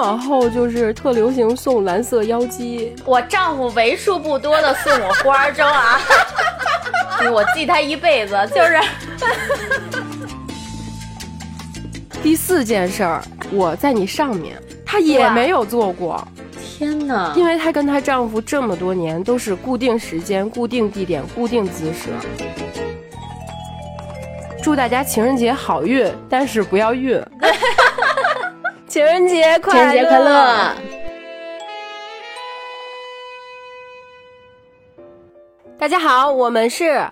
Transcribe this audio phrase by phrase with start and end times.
[0.00, 2.94] 往后就是特流行送蓝色妖姬。
[3.04, 6.00] 我丈夫为数不多的送我花粥啊，
[7.30, 8.34] 我记他一辈子。
[8.54, 8.80] 就是
[12.22, 16.26] 第四件事儿，我在你上面，她也没有做过。
[16.78, 17.34] 天哪！
[17.36, 22.08] 因为她跟她丈夫这么多年都是固定时间、固定地点、固定姿势。
[24.62, 27.22] 祝大家情人节好运，但是不要孕。
[29.00, 29.80] 情人节快乐！
[29.80, 30.74] 情人节快乐！
[35.78, 37.10] 大家好，我们是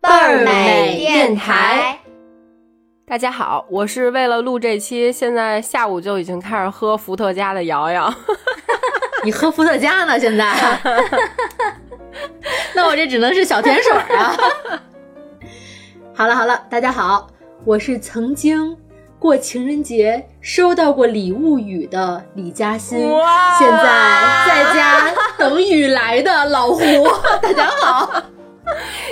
[0.00, 1.98] 倍儿美电台。
[3.04, 8.14] 大家好，我是为了录这期，现在下午就已经开始喝伏特加的瑶瑶。
[9.24, 10.16] 你喝伏特加呢？
[10.20, 10.54] 现在？
[12.76, 14.36] 那我这只能是小甜水啊。
[16.14, 17.26] 好了好了，大家好，
[17.64, 18.76] 我是曾经
[19.24, 22.98] 过情人节收到过礼物雨的李嘉欣，
[23.58, 26.82] 现在在家等雨来的老胡。
[27.40, 28.22] 大家好，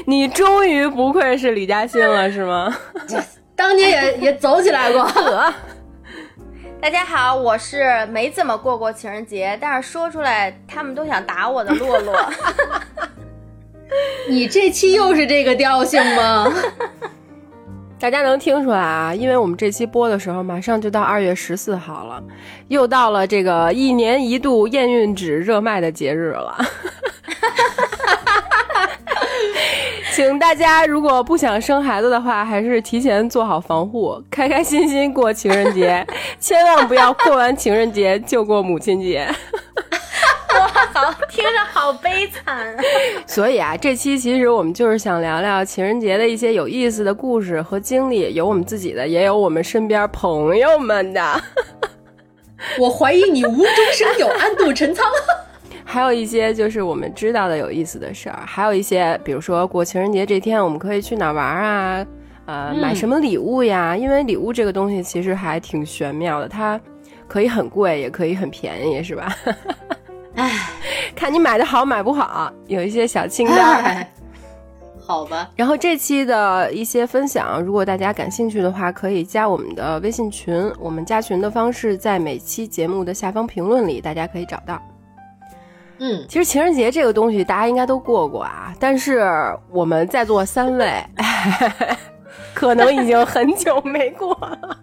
[0.05, 2.71] 你终于不愧是李嘉欣了，是吗？
[3.57, 5.03] 当年也也走起来过。
[6.79, 12.15] 大家好，我是没怎么过过情人节，但是说出来他们都想打我的洛洛。
[14.29, 16.53] 你这期又是这个调性吗？
[18.03, 19.15] 大家能听出来啊？
[19.15, 22.21] 因为我们这期播的时候，马上就到二月十四号了，
[22.67, 26.59] 又到了这个一年一度验孕纸热卖的节日了。
[30.13, 36.05] 请大家如果不想生孩子的话，还是提前做好防护，开开心心过情人节，
[36.41, 39.29] 千万不要过完情人节就过母亲节。
[40.93, 42.77] 好，听着好悲惨。
[43.27, 51.43] 所以啊，这期其实我们就是想聊聊情人节的一些有意思的故事和经历，有我们自己的，也有我们身边朋友们的。
[52.79, 55.05] 我怀疑你无中生有，暗度陈仓。
[55.85, 62.07] 还有一些就是我们知道的有意思的事儿，还有一些，比如说过情人节这天我们可以去哪玩啊？
[62.47, 63.97] 呃，买什么礼物呀？
[63.97, 66.81] 因为礼物这个东西其实还挺玄妙的，它
[67.29, 69.35] 可以很贵，也可以很便宜，是吧？
[70.37, 70.51] 哎，
[71.15, 74.07] 看你买的好买不好，有一些小清单。
[75.05, 75.51] 好吧。
[75.57, 80.73] 然后这期的一些分享，如果大家感兴趣的话，可以加我们的微信群。
[80.79, 84.81] 我们加群的方式在每期节目的下方评论里，大家可以找到。
[85.99, 89.23] 嗯，其实情人节这个东西大家应该都过过啊，但是
[89.71, 91.05] 我们在座三位
[92.55, 94.79] 可能已经很久没过了。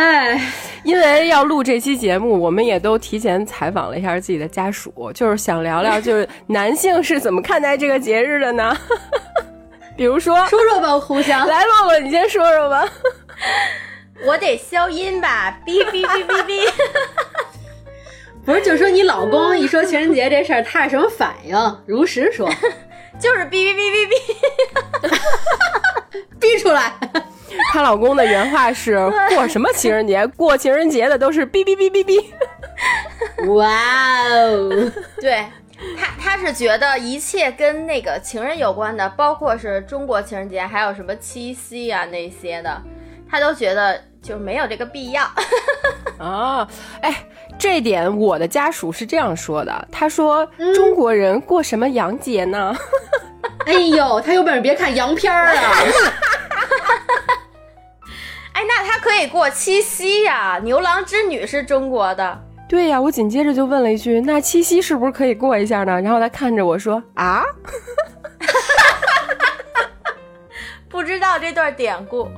[0.00, 0.40] 哎，
[0.82, 8.74] 因为要录这期节目，我们也都提前采访了一下自己的家属，就是想聊聊，就是男性是怎么看待这个节日的呢？
[9.98, 12.82] 比如说，说说吧，互相来，洛洛，你先说说吧。
[14.24, 16.66] 我得消音吧，哔哔哔哔哔。
[18.42, 21.78] 不是，就说你老公一说情人节这事儿，他是什么反应？
[21.84, 22.48] 如实说，
[23.20, 24.16] 就是哔哔哔哔哔，
[26.40, 26.92] 逼出来。
[27.72, 28.98] 她老公的原话是：
[29.34, 30.26] 过什么情人节？
[30.28, 33.54] 过情人节的都是哔哔哔哔哔。
[33.54, 33.68] 哇
[34.28, 34.90] 哦，
[35.20, 35.44] 对
[35.98, 42.82] 他，他是觉得一切跟那个情人有关的，包括是中国情人节，还有什么七夕啊那些的，
[43.28, 45.24] 他都觉得就没有这个必要。
[46.18, 46.68] 啊，
[47.02, 47.14] 哎。
[47.58, 52.74] 这点我的家属是这样说的，他说中国人过什么洋节呢？
[53.66, 55.74] 哎呦，他有本事别看洋片儿啊！
[58.52, 62.40] 哎，那他可以过七夕呀，牛郎织女是中国的。
[62.68, 66.00] 对呀，我紧接着就问了一句，那七夕是不是可以过一下呢？
[66.00, 67.44] 然后他看着我说啊，
[70.88, 72.28] 不知道这段典故。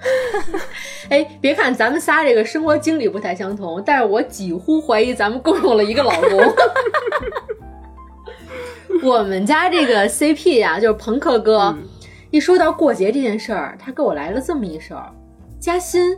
[1.10, 6.54] 哎，别看咱们仨这个生活经历不太相同，但是我几乎怀疑咱们共用了一个老公。
[9.02, 11.76] 我们家这个 CP 呀，就是朋克哥，
[12.30, 14.96] 一说到过节这件事儿，他给我来了这么一手：
[15.60, 16.16] 嘉欣，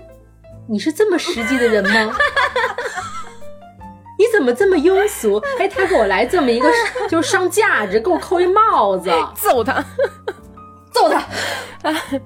[0.68, 2.15] 你是这么实际的人吗？
[4.18, 5.39] 你怎么这么庸俗？
[5.59, 6.71] 哎，他给我来这么一个，
[7.09, 9.83] 就是上价值，给我扣一帽子，揍他，
[10.92, 11.24] 揍他。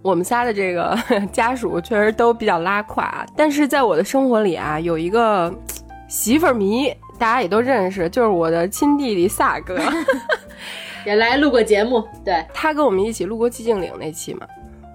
[0.00, 0.96] 我们仨的这个
[1.30, 5.52] 家属确实都比较拉胯，但是在我的生活里啊，有一个
[6.08, 9.78] 媳妇儿迷，大家也都认识，就是我的亲弟弟萨哥，
[11.04, 12.06] 也来录过节目。
[12.24, 14.46] 对他跟我们一起录过寂静岭那期嘛，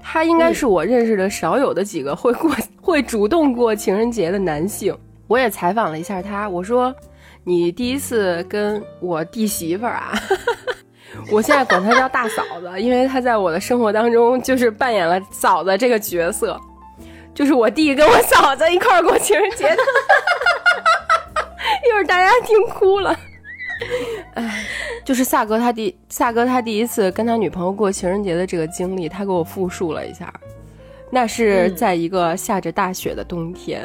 [0.02, 4.98] 他应该是我认识的少有的几个会过 会主动过情人节的男性。
[5.28, 6.94] 我也采访了一下他，我说
[7.44, 10.14] 你第一次跟我弟媳妇儿啊。
[11.32, 16.60] 我现在管她叫大嫂子，因为她在我的生活当中就是扮演了嫂子这个角色。
[17.36, 19.78] 就是我弟跟我嫂子一块儿过情人节的，一
[21.94, 23.18] 会儿大家听哭了。
[24.36, 24.66] 哎，
[25.04, 30.32] 就是萨哥他第萨哥他第一次跟他女朋友过情人节的这个经历，他给我复述了一下。
[31.10, 33.84] 那是在一个下着大雪的冬天。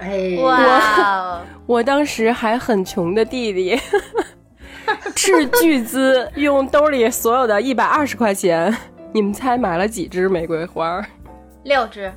[0.00, 1.42] 哎，哇！
[1.66, 3.78] 我当时还很穷的弟弟，
[5.14, 8.74] 斥巨资用兜里所有的一百二十块钱，
[9.12, 11.06] 你们猜买了几支玫瑰花？
[11.64, 12.12] 六支。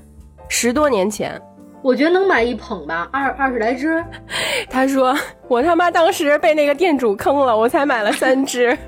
[0.49, 1.41] 十多年前，
[1.83, 4.03] 我觉得能买一捧吧，二二十来只。
[4.69, 5.15] 他说
[5.47, 8.75] 我他妈当时被那个店主坑了，我才买了三只。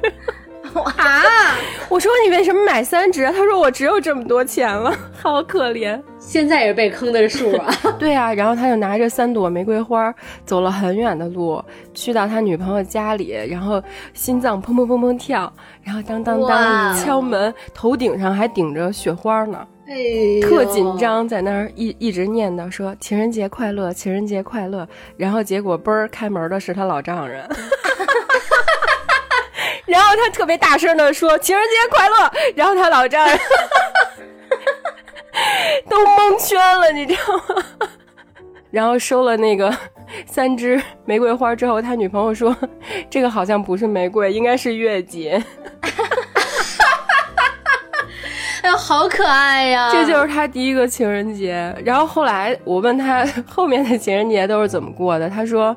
[0.98, 1.56] 啊！
[1.88, 3.26] 我说你为什么买三只？
[3.28, 6.02] 他说我只有这么多钱了，好可怜。
[6.20, 7.74] 现在也是被坑的数啊。
[7.98, 10.14] 对啊，然后他就拿着三朵玫瑰花，
[10.44, 11.64] 走了很远的路，
[11.94, 13.82] 去到他女朋友家里，然后
[14.14, 15.50] 心脏砰砰砰砰跳，
[15.82, 24.88] 然后当当当敲门，头顶上还顶着雪花呢，哎，特紧张，在那儿一一直念叨说情人节快乐，情人节快乐。
[25.16, 27.48] 然后结果嘣儿开门的是他老丈人。
[29.86, 33.40] 然后他特别大声的说：“情人节快乐！”然后他老丈人
[35.88, 37.44] 都蒙圈了，你知道吗？
[38.72, 39.72] 然后收了那个
[40.26, 42.56] 三支玫瑰花之后，他女朋友说
[43.08, 45.32] ：“这个好像不是玫瑰，应该是月季。”
[48.66, 49.92] 哎呦，好可爱呀！
[49.92, 51.76] 这就是他第一个情人节。
[51.86, 55.76] 然后后来我问他 后面的情人节都是怎么过的，他说。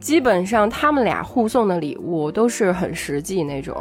[0.00, 3.76] 基本上他们俩互送的礼物都是很实际那种，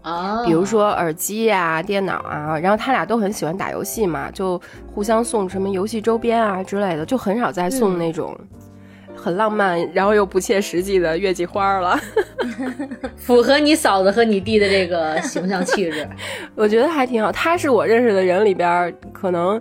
[0.00, 4.62] 啊，比如说耳机呀、电脑啊，然后他俩都很喜欢打游戏嘛，就
[4.94, 8.32] 互相送什么游戏周边啊之类的，就很少再送那种
[9.18, 11.98] 很浪漫然后又不切实际的月季花了。
[13.16, 16.08] 符合你嫂子和你弟的这个形象气质，
[16.54, 17.30] 我觉得还挺好。
[17.30, 19.60] 他是我认识的人里边可能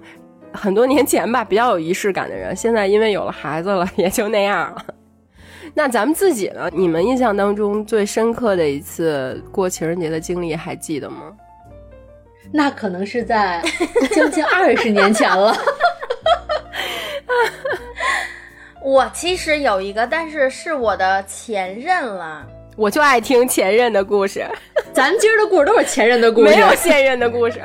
[0.54, 4.86] 很多年前吧比较有仪式感的人，现在因为有了孩子了，也就那样了。
[5.74, 6.70] 那咱们自己呢？
[6.74, 11.34] 你们印象当中最深刻的一次过情人节的经历还记得吗？
[12.54, 13.62] 那可能是在
[14.16, 15.54] 将近二十年前了。
[18.88, 22.48] 我其实有一个，但是是我的前任了。
[22.78, 24.48] 我就爱听前任的故事。
[24.94, 27.62] 咱今儿的故事都是前任的故事，没有现任的故事。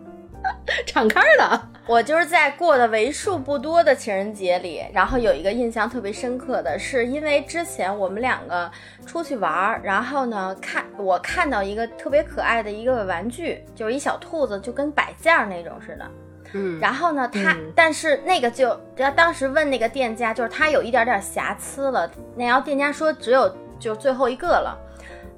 [0.86, 1.60] 敞开的。
[1.86, 8.70] 我就是在过的为数不多的情人节里，然后有一个印象特别深刻的是，因为之前我们两个
[9.04, 16.10] 出去玩儿，然后呢看我看到一个特别可爱的一个玩具，就是一小兔子，就跟摆件那种似的。
[16.52, 24.76] 嗯，然后呢，他但是那个就他当时问那个店家，就是他有一点点瑕疵了，那然后店家说只有就最后一个了，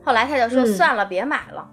[0.05, 1.69] 后来他就说算了，别买了，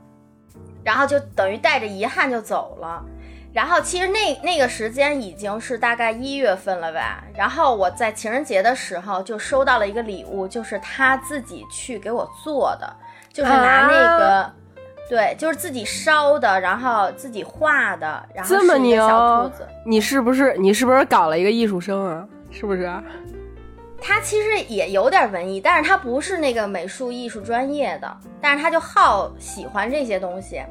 [0.83, 3.03] 然后就等于带着遗憾就走了。
[3.51, 7.23] 然后其实那那个时间已经是大概一月份了吧。
[7.33, 12.95] 然后我在情人节的时候就收到了一个礼物，就是他自己去给我做的，
[13.33, 14.53] 就是拿那个，
[15.09, 19.67] 对，就是自己烧的，然后自己画的，然后这么牛，小兔子。
[19.83, 22.27] 你是不是你是不是搞了一个艺术生啊？
[22.51, 22.87] 是不是？
[24.01, 30.61] 他其实也有点文艺，但是他不是那个美术艺术专业的，但是他就好喜欢这些东西。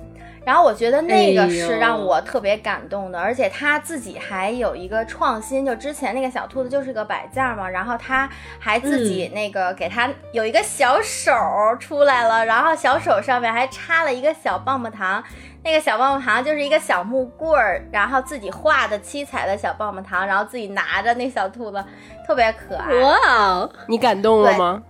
[0.49, 8.27] 然后我觉得那个是让我特别感动的，而且他自己还有一个创新，就之前那个小兔子就是个摆件嘛，然后他
[8.59, 11.31] 还自己那个给他有一个小手
[11.79, 15.23] 出来了，然后小手上面还插了一个小棒棒糖，
[15.63, 21.85] 那个小棒棒糖就是一个小木棍儿，然后自己画的七彩的小棒棒糖，然后自己拿着那小兔子，
[22.27, 22.87] 特别可爱。
[23.03, 24.83] 哇，你感动了吗？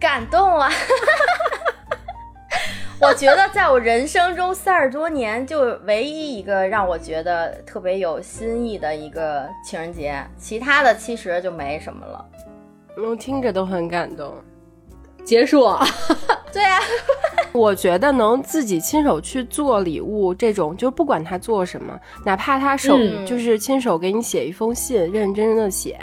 [0.00, 0.70] 感动了。
[3.02, 12.24] 我觉得在我人生中三十多年，就唯一一个让我觉得特别有新意的一个情人节，其他的其实就没什么了。
[12.98, 14.34] 我听着都很感动。
[15.24, 15.66] 结束。
[16.52, 16.78] 对啊，
[17.52, 25.98] 我觉得能自己亲手去做礼物，这种就不管他做什么，哪怕他手就是亲手给你写一封信，认认真真的写。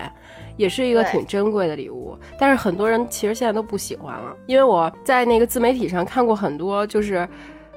[0.58, 7.28] 也是一个挺珍贵的礼物，但是很多人其实现在都不喜欢了，因为我在那个自媒体上看过很多，就是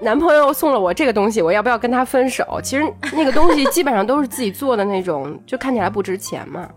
[0.01, 2.59] 男朋友送了我这个东西，我要不要跟他分手？
[2.63, 6.69] 其实那个东西基本上都是自己做的那种，就看起来不值钱嘛。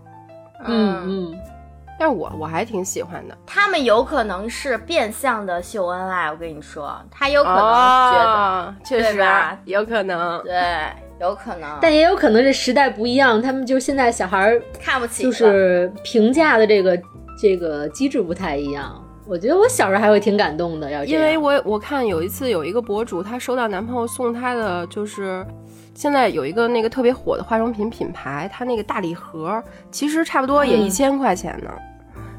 [0.66, 1.38] 嗯嗯，
[1.98, 3.36] 但是我我还挺喜欢的。
[3.46, 7.58] 他们有可能是变相的秀恩爱，我跟你说，他有可能
[8.12, 9.24] 觉得，确实
[9.64, 10.54] 有可能，对。
[11.24, 17.00] 有可能，但也有可能是时代不一样，他们就现在小孩看不起，就是评价的这个
[17.40, 19.00] 这个机制不太一样。
[19.26, 25.44] 我觉得我小时候还会挺感动的，要因为我我看有一次有一个博主，她收到男朋友送她的就是
[25.94, 31.70] 现在有一个那个特别火的化妆品品牌，它那个大礼盒其实差不多也一千块钱呢，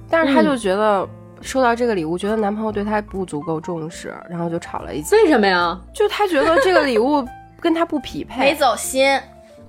[0.08, 1.08] 但是她就觉得
[1.42, 5.18] 收到这个礼物，觉得男朋友对她不足够重视，然后就吵了一架。
[5.18, 5.76] 为什么呀？
[5.92, 7.26] 就她觉得这个礼物
[7.60, 9.20] 跟他不匹配，没走心，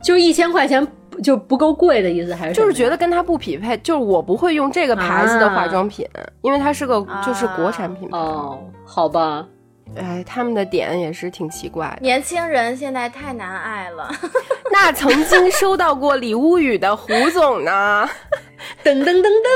[0.03, 0.87] 就一千块钱
[1.23, 6.07] 就不够贵的意思，还是就是觉得跟他不匹配，就是我不会用这个牌子的化妆品，
[6.43, 8.19] 因为它是个就是国产品牌。
[8.19, 9.47] 哦，好吧。
[9.95, 11.99] 哎，他们的点也是挺奇怪的。
[12.03, 14.11] 年轻人现在太难爱了。
[14.71, 18.07] 那曾经收到过礼物语的胡总呢？
[18.85, 19.49] 噔噔噔噔，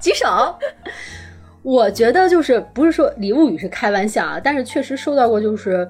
[0.00, 0.54] 举手。
[1.62, 5.86] 我觉得就是不是说礼物语是开玩笑啊，但是确实收到过，就是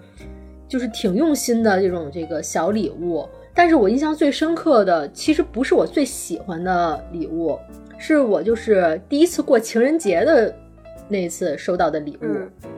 [0.68, 3.28] 就是挺用心的这种这个小礼物。
[3.54, 7.58] 但是我印象最深刻的，其实不是我最喜欢的礼物，
[7.99, 10.54] 是我就是第一次过情人节的。
[11.08, 12.26] 那次收到的礼物，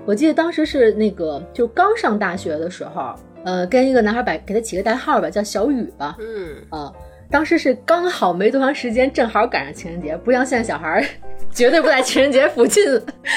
[0.04, 6.14] 我记得当时是那个就刚上大学的时候，呃，跟一个男孩摆给他起个代号吧，叫小雨吧。
[6.20, 6.92] 嗯啊，
[7.30, 11.04] 当时是刚好没多长时间，正好赶上情人节，不像现在小孩
[11.52, 12.84] 绝对不在情人节附近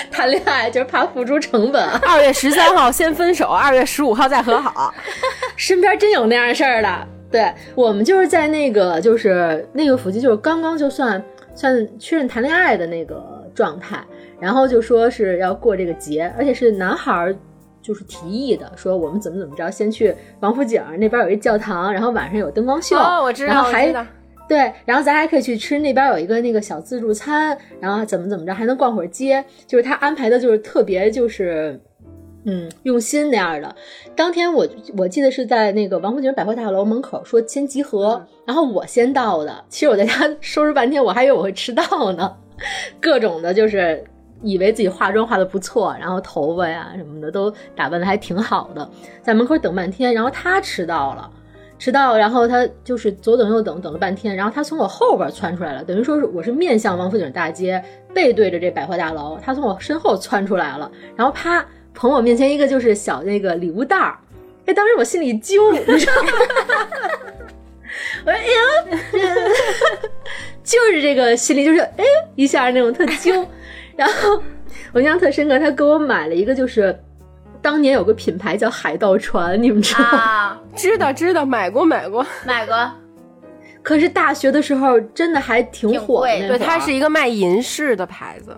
[0.09, 1.85] 谈恋爱，就是怕付出成本。
[2.07, 4.93] 二月十三号先分手，二月十五号再和好。
[5.57, 7.07] 身边真有那样事儿的。
[7.31, 11.21] 对我们就是在那个就是那个附近，就是刚刚就算
[11.55, 13.97] 算确认谈恋爱的那个状态。
[14.39, 17.35] 然后就说是要过这个节，而且是男孩儿
[17.81, 23.91] 就是提议的，说我们怎么怎么着，先去王府井那边有一教堂，然后晚上有灯光秀，哦，我知道，然后还
[24.47, 31.79] 对，然后咱还可以去吃那边有一个那个小自助餐，然后怎么怎么着，还能逛会儿街，就是他安排的就是特别就是
[32.45, 33.75] 嗯用心那样的。
[34.15, 39.63] 当天我我记得是在那个王府井百货大楼门口说先集合，然后我先到的。
[39.69, 42.35] 其实我在家 收拾半天，我还以为我会迟到呢，
[42.99, 44.03] 各种的就是。
[44.41, 48.89] 以为自己化妆化的不错，然后头发呀什么的都打扮的还挺好的，
[49.21, 51.29] 在门口等半天，然后他迟到了，
[51.77, 57.83] 迟到，然后他就是左等右等，等了半天，然后他从我后边窜出来了，等于说是我是面向王府井大街，
[58.13, 64.17] 背对着这百货大楼，他从我身后窜出来了，然后啪捧我面前一个就是小那个礼物袋儿，
[64.65, 66.29] 哎，当时我心里揪，你知道吗？
[68.25, 68.51] 我说哎呀，
[70.63, 72.03] 就是这个心里就是哎
[72.35, 73.45] 一下那种特揪。
[74.01, 74.41] 然后
[74.93, 76.97] 我印象特深刻，他给我买了一个，就是
[77.61, 80.59] 当年有个品牌叫海盗船，你们知道吗？
[80.75, 82.91] 知道知道，买过买过买过。
[83.83, 88.55] 可是大学的时候真的还挺火的，对，它是一个卖银饰的牌子。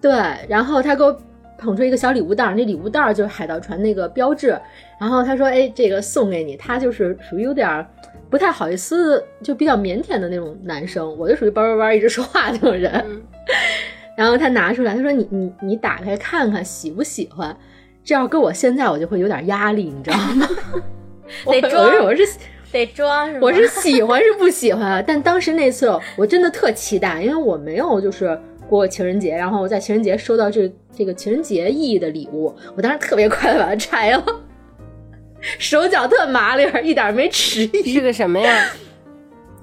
[0.00, 0.12] 对，
[0.48, 1.18] 然后他给我
[1.58, 4.58] 捧出一个小礼物袋，那礼物袋就是海盗船那个标志。
[5.00, 7.86] 然后他说：“哎，这个送给你。”他就是属于有点
[8.30, 11.16] 不太好意思，就比较腼腆的那种男生。
[11.18, 13.22] 我就属于叭叭叭一直说话那种人。
[14.16, 17.56] 然后他拿出来，他说：“你你你打开看看喜不喜欢？
[18.04, 20.48] 这要搁我现在，我就会有点压力，你知道吗？
[21.50, 22.22] 得装，我是
[22.70, 25.02] 得装，是我是喜欢是不喜欢？
[25.06, 34.24] 但当时那次我真的特期待，因为我没有就是过情人节，然后在情人节收到这这个情人节意义的礼物，我当时特别快的把它拆了，
[35.58, 37.94] 手脚特麻利，一点没迟疑。
[37.94, 38.70] 是个什么呀？”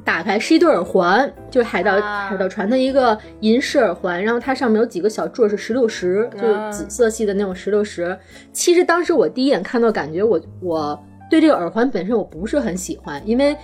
[0.03, 8.17] 打开是一对耳环，就是海盗海盗船的一个银饰耳环，然后它上面有几个小坠是石榴石，就是紫色系的那种石榴石。
[8.51, 13.55] 其实当时我第一眼看到，感觉我我对这个耳环本身我不是很喜欢，因为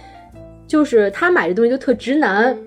[0.67, 2.58] 就是他买这东西就特直男，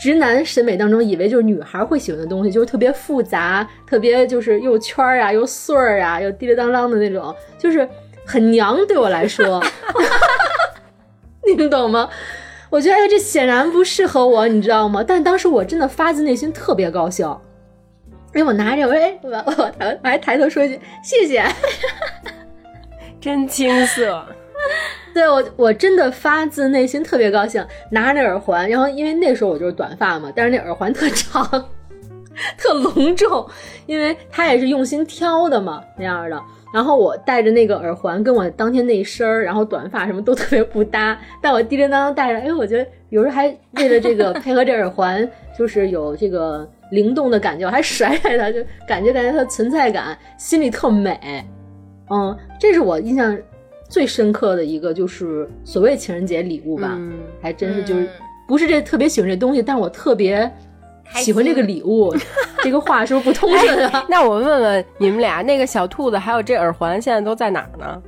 [0.00, 7.86] 直男审美当中以为就是女孩会喜欢的东西，就是特别复杂，特别就是又圈儿啊，又穗儿啊，又滴哩当啷的那种，就是
[8.24, 9.62] 很娘对我来说，
[11.46, 12.08] 你们懂吗？
[12.70, 15.04] 我觉得哎，这显然不适合我，你知道吗？
[15.06, 17.26] 但当时我真的发自内心特别高兴。
[18.32, 21.44] 哎，我拿着，我说哎，我我我还抬头说一句谢谢，
[23.20, 24.24] 真青涩。
[25.14, 31.48] 对我我真的发自内心特别高兴，拿着那耳环，然后因为那时候我就是短发嘛，但是那耳环特长，
[32.58, 33.48] 特隆重，
[33.86, 36.42] 因为他也是用心挑的嘛，那样的。
[36.74, 41.18] 然后我戴着那个耳环，跟我当天那一身儿，然后短发什么都特别不搭。
[41.40, 51.44] 但我叮叮当当戴着，哎，我觉得有时候还为了这个配合这耳环，就是有这个灵动的感觉，我还甩甩它，就感觉感觉它的存在感，心里特美。
[52.10, 53.36] 嗯，这是我印象
[53.88, 56.98] 最深刻的一个，就是所谓情人节礼物吧，
[57.40, 58.08] 还真是就是
[58.46, 60.50] 不是这特别喜欢这东西，但我特别。
[61.14, 62.14] 喜欢这个礼物，
[62.62, 64.04] 这个话是不是不通顺啊？
[64.08, 68.02] 那我问问你们俩，那个小兔子还有这耳环现在都在哪儿呢？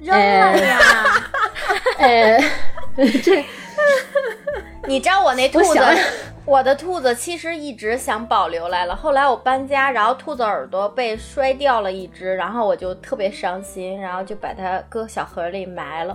[0.00, 0.78] 扔了呀！
[1.98, 2.38] 哎，
[3.22, 3.44] 这
[4.86, 5.80] 你知道我那兔子
[6.44, 16.14] 我的兔子其实一直想保留来了，后来我搬家，然后兔子耳朵被摔掉了一只，然后我就特别伤心，然后就把它搁小盒里埋了。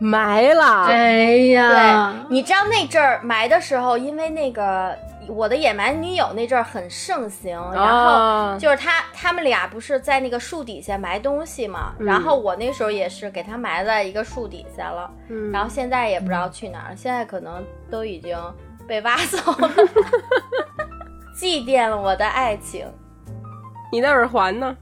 [0.00, 4.96] 埋了，哎呀，对，你知道那阵儿埋的时候，因为那个
[5.30, 18.36] 我的野蛮女友那阵儿很盛行，然后啊就是他他们俩不是在那个树底下埋东西嘛，嗯然后我那时候也是给他埋在一个树底下了，嗯然后现在也不知道去哪儿，现在可能都已经
[18.86, 19.70] 被挖走了，
[21.34, 22.86] 祭奠了我的爱情。
[23.92, 24.76] 你的耳环呢？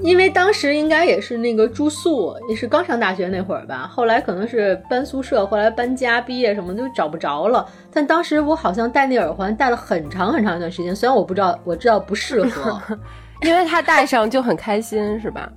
[0.00, 3.90] 因为当时应该也是那个住宿，也是刚上大学那会儿吧。
[3.92, 7.66] 后来可能是搬宿舍，后来搬家、毕业什么就找不着了。
[7.92, 12.80] 但当时我好像戴那耳环戴了很长很长一段时间，虽然我不知道，我知道不适合，
[13.42, 15.50] 因为他戴上就很开心，是吧？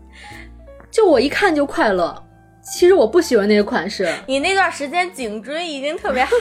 [0.90, 2.24] 就我一看就快乐。
[2.62, 6.32] 其实我不喜欢那个款式，你那段时间颈椎已经特别好，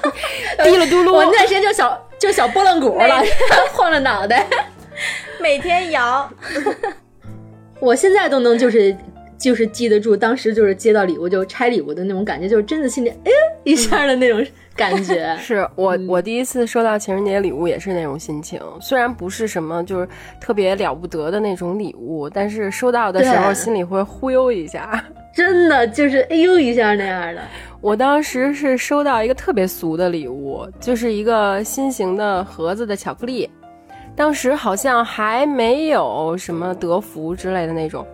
[0.62, 3.22] 滴了嘟噜，我那段时间就小就小拨浪鼓了，
[3.74, 4.46] 晃着脑袋。
[5.40, 6.30] 每天摇。
[7.80, 8.96] 我现在都能就是
[9.38, 13.30] 就是记得住，当时就是接到礼物就拆礼物的那种感觉，就是真的心里哎
[13.64, 15.36] 一下的那种感觉。
[15.38, 20.08] 是我我第一次收到情人节礼物也是那种心情，虽然不是什么就是
[20.40, 25.04] 特别了不得的那种礼物，但是收到的时候心里会忽悠一下。
[25.34, 27.42] 真的就是哎呦一下那样的。
[27.82, 33.48] 我当时是收到一个特别俗的礼物，就是一个心形的盒子的巧克力，
[34.16, 38.04] 当时好像还没有什么德芙之类的那种，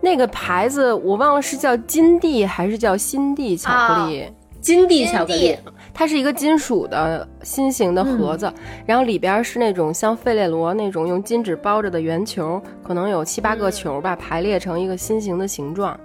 [0.00, 4.32] 那个牌子我忘了是叫金地还是叫新地巧克力。
[4.60, 5.56] 金地巧克力，
[5.94, 8.52] 它是一个金属的心形的盒子，
[8.84, 15.98] 然后里边是那种像费列罗那种用金纸包着的圆球，可能有七八个球吧，排列成一个心形的形状。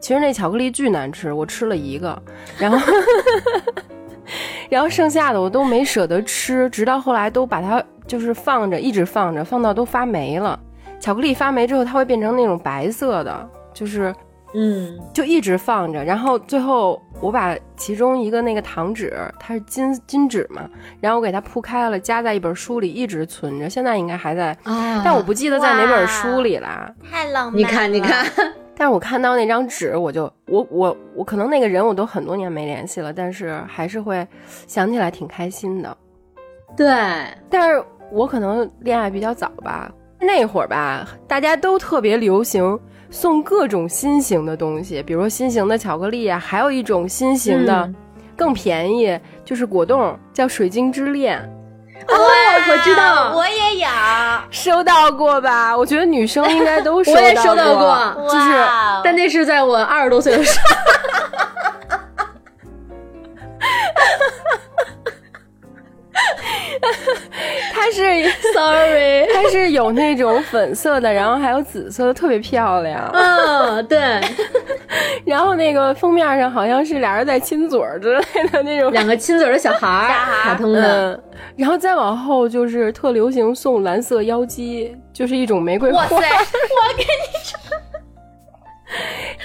[0.00, 2.20] 其实那巧克力巨难吃，我吃了一个，
[2.58, 2.78] 然后
[4.68, 10.58] 然后剩下的我都没舍得吃，直到后来都把它就是放着，一直放着，放到都发霉了。
[10.98, 14.12] 巧克力发霉之后，它会变成那种白色的，就是
[14.52, 20.68] 嗯，就一直放着，然后最后我把其中一个那个糖纸，它是金金纸嘛，
[21.00, 26.92] 然后我给它铺开了，夹在一本书里，一直存着，现在应该还在，啊但我不记得在哪本书里啦。
[27.08, 27.56] 太浪漫了！
[27.56, 28.26] 你看，你看，
[28.76, 34.26] 但是我看到那张纸，我就我我我可能那个人我都很多年没联系了，但是还是会
[34.66, 35.96] 想起来挺开心的。
[36.76, 36.88] 对，
[37.48, 37.82] 但是
[38.12, 42.78] 我可能恋爱比较早吧，那会儿吧，大家都特别流行
[43.10, 47.94] 送各种新型的东西，比如说新型的巧克力啊，还有一种新型的、嗯。
[48.36, 51.38] 更便宜，就是果冻，叫水晶之恋，
[52.08, 52.14] 哦，
[52.70, 53.88] 我知道，我也有，
[54.50, 55.76] 收到过吧？
[55.76, 58.50] 我觉得女生应该都收 到我也收到过就是
[59.04, 60.64] 但那是在我二十多岁的时候。
[67.72, 73.10] 它是 Sorry， 它是有那种粉色的，然后还有紫色的，特别漂亮。
[73.12, 74.20] 嗯，对，
[75.24, 78.92] 然后那个封面上好像是俩人在亲嘴儿之类的那种。
[78.92, 80.08] 两个亲嘴儿的小孩儿，
[80.42, 81.22] 卡通的，嗯，
[81.56, 85.98] 然后再往后就是特流行送蓝色妖姬，就是一种玫瑰花。
[85.98, 86.16] 哇塞！
[86.16, 86.20] 我
[86.96, 87.06] 跟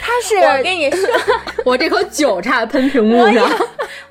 [0.06, 1.10] 它是我跟你说，
[1.66, 3.44] 我这口酒差点喷屏幕上。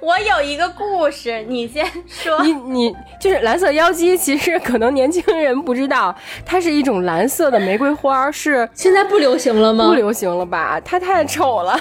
[0.00, 2.42] 我有一个故事，你先说。
[2.42, 6.12] 你你就是蓝色妖姬，其实可能年轻人不知道，
[6.44, 9.87] 它是一种蓝色的玫瑰花，是现在不流行了吗？
[9.87, 10.80] 不流行了吧？
[10.85, 11.78] 它太丑了，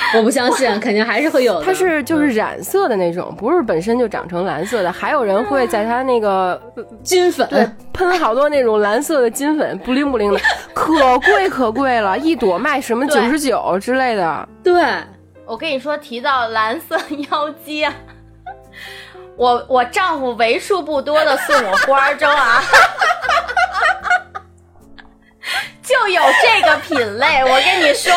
[0.16, 1.64] 我不相信，肯定还是会有的。
[1.64, 4.90] 它是就是染色的那种，不是本身就长成蓝色的。
[4.90, 6.60] 还有人会在它那个
[7.02, 10.40] 金粉，对喷好多那种蓝色的金粉，不灵不灵的，
[10.74, 14.48] 可贵可贵了，一朵卖什么九对十九之类的。
[14.64, 14.82] 对，
[15.46, 16.98] 我跟你说，提到蓝色
[17.30, 17.92] 妖姬啊，
[19.36, 22.62] 我我丈夫为数不多的送我花儿中啊，
[25.82, 27.42] 就有这个品类。
[27.42, 28.12] 我跟你说，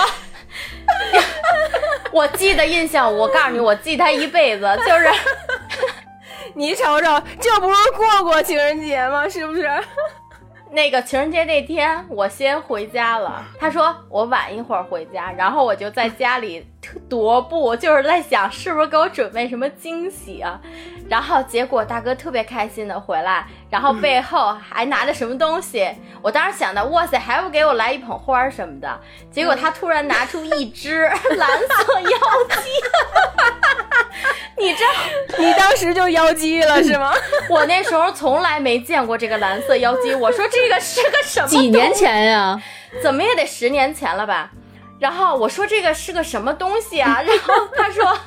[2.12, 5.08] 我记得印象，我告诉你，我记他一辈子， 就是
[6.56, 9.28] 你瞅瞅，这不是过过情人节吗？
[9.28, 9.70] 是不是？
[10.72, 13.44] 那个情人节那天，我先回家了。
[13.60, 16.66] 他说我晚一会儿回家，然后我就在家里
[17.10, 20.60] 踱步，就是在想是不是给我准备什么惊喜啊。
[21.10, 25.88] 然后结果大哥特别开心的回来，然后背后还拿着什么东西。
[26.22, 29.00] 我当时想的，哇塞，还不给我来一捧花儿什么的。
[29.30, 31.02] 结果他突然拿出一只
[31.36, 32.18] 蓝色妖
[32.50, 32.70] 姬，
[34.58, 37.14] 你知道你当时就妖姬了是吗？
[37.50, 41.48] 我那时候从来没见过这个蓝色妖姬，我说这个是个什么？
[41.48, 42.60] 几年前呀，
[43.02, 44.52] 怎么也得十年前了吧？
[45.04, 47.22] 然后我说这个是个什么东西啊？
[47.28, 48.18] 然后他说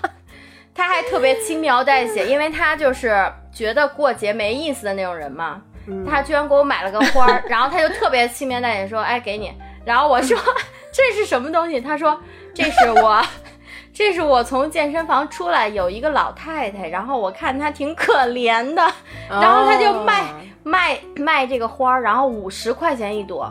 [0.75, 5.63] 他还特别轻描淡写，因为他就是觉得过节没意思的那种人嘛。
[6.07, 9.55] 他居然给我买了个花儿， 然后他就特别轻描淡写说：“哎，给你。”
[9.87, 10.37] 然后我说
[10.93, 12.21] ：“这是什么东西？”他说
[12.53, 13.25] ：“这是我，
[13.95, 18.87] 这是我从健身房出来，有一个老太太，然后我看她挺可怜的，
[19.31, 20.25] 然后他就卖
[20.63, 23.51] 卖卖这个花儿，然后五十块钱一朵。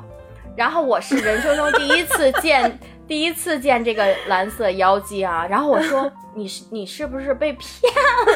[0.55, 7.91] 然后我是人生中第一次见。”第一次见这个蓝色妖姬啊，然后我说 你是你是不是被骗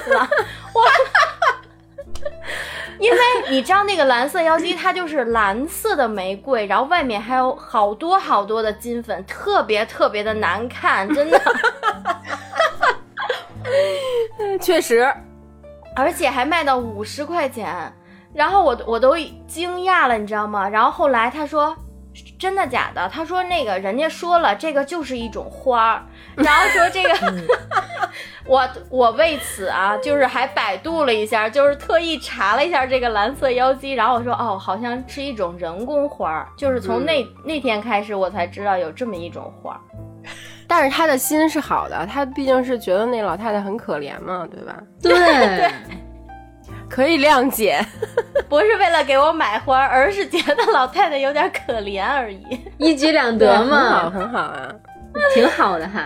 [0.09, 0.29] 了？
[0.73, 0.83] 我，
[2.99, 3.17] 因为
[3.49, 11.41] 你知道那个蓝色妖姬它就是蓝色的玫瑰，然后外面还有好多好多的金粉，特别特别的难看，真的。
[14.61, 15.11] 确实，
[15.95, 17.91] 而且还卖到五十块钱，
[18.33, 20.69] 然后我我都惊讶了，你知道吗？
[20.69, 21.75] 然后后来他说。
[22.39, 23.07] 真的假的？
[23.09, 26.03] 他说那个人家说了，这个就是一种花儿，
[26.37, 27.43] 然后说这个，
[28.47, 39.81] 我我为此啊，就是还百度了一下，就是特意查了一下这个蓝色妖姬，然后我说哦，好像是一种人工花儿，就是从那那天开始我才知道有这么一种花儿，
[40.65, 44.81] 但是他的心是好的，他毕竟是觉得那老太太很可怜嘛，对吧？
[45.01, 45.13] 对
[45.57, 45.69] 对。
[46.89, 47.79] 可以谅解，
[48.49, 54.69] 不是为了给我买花，而是觉得老太太有点可怜而已， 一举两得嘛，很好啊，
[55.33, 56.03] 挺好的，哈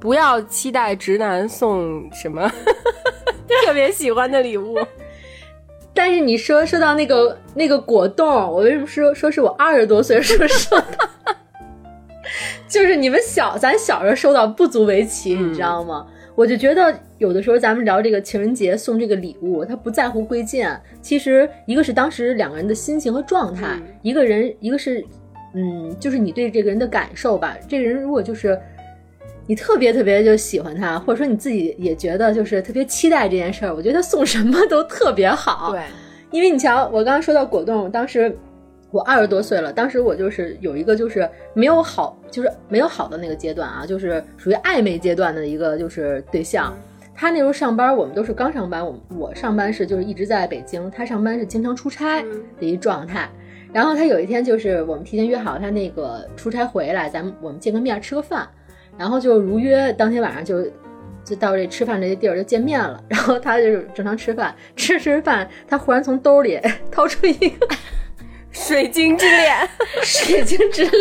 [0.00, 2.46] 不要期待直男送什么
[3.64, 4.78] 特别喜欢的礼物。
[5.94, 11.08] 但是你说说到那个那个果冻，我为什么说说是我二十多岁时候收到？
[12.66, 16.04] 就是你们小咱小时候收到不足为奇，你知道吗？
[16.36, 25.04] 我就觉得有的时候咱们聊这个情人节送这个礼物，他不在乎贵贱，其实一个是当时两个人的心情和状态，一个人一个是，
[25.54, 27.56] 嗯，就是你对这个人的感受吧。
[27.68, 28.58] 这个人如果就是
[29.46, 35.70] 你特别特别就喜欢他，或者说你自己也觉得就是特别期待这件事儿，我觉得送什么都特别好。
[35.70, 35.82] 对，
[36.30, 38.36] 因为你瞧，我刚刚说到果冻，当时。
[38.94, 46.72] 我二十多岁了，当时我就是有一个就是没有好，就是没有好的那个阶段啊，就是属于暧昧阶段的一个就是对象。
[47.12, 52.22] 他那时候上班，我们都是刚上班，我我上班是就是一直在北京，他上班是经常出差
[52.60, 53.28] 的一状态。
[53.72, 58.48] 然后他有一天就是我们提前约好他那个出差回来，咱们我们见个面吃个饭，
[58.96, 60.62] 然后就如约当天晚上就
[61.24, 63.02] 就到这吃饭这些地儿就见面了。
[63.10, 66.60] 然后他就是正常吃饭，吃吃饭，他忽然从兜里
[66.92, 67.66] 掏出一个。
[68.54, 69.68] 水晶之恋，
[70.02, 70.94] 水晶之恋。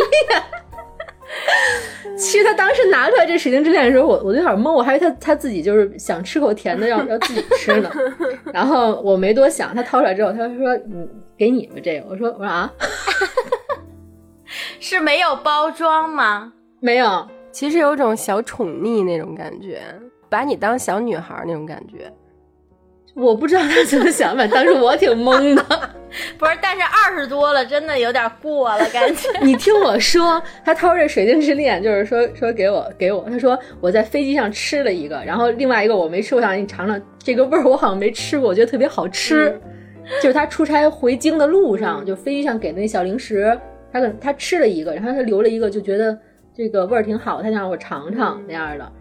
[2.18, 7.89] 其实他当时拿出来这水晶之恋的时候，我我有点懵，我还以为他他自己就是想吃口甜的，要 要自己吃呢。
[8.54, 12.72] 然后我没多想，他掏出来之后，他说：“嗯，给你们，这个。”我说：“我说啊，
[14.80, 16.54] 是没有包装吗？
[16.80, 19.82] 没有，其实有种小宠溺那种感觉，
[20.30, 22.12] 把你当小女孩那种感觉。”
[23.13, 25.63] 我不知道他怎么想法，当时我挺懵的。
[26.38, 29.30] 不是，但是二十多了，真的有点过了感觉。
[29.41, 33.26] 你听我说，他掏这水晶之恋，就是说说给我给我。
[33.30, 39.60] 他说我在飞机上吃了一个，然后另外一个我没吃，我想让你尝尝这个味儿，我好像没吃过，我觉得特别好吃。
[40.21, 43.58] 就是他出差回京的路上，就飞机上给那小零食，
[43.91, 46.15] 他可他吃了一个，然后他留了一个，就觉得
[46.56, 48.91] 这个味儿挺好，他想让我尝尝那样的。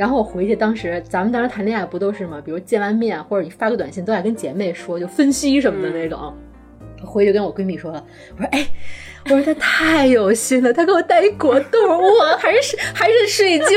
[0.00, 2.40] 然后我回去，当时咱们当时谈恋爱不都是吗？
[2.42, 6.34] 比如见完面或者你发个短信，都爱跟姐妹说，就分析什么的那种。
[7.04, 8.02] 回去跟我闺蜜说了，
[8.38, 8.66] 我说哎，
[9.26, 13.76] 我说他太有心了，他给我带一果冻，我还是还是 水晶之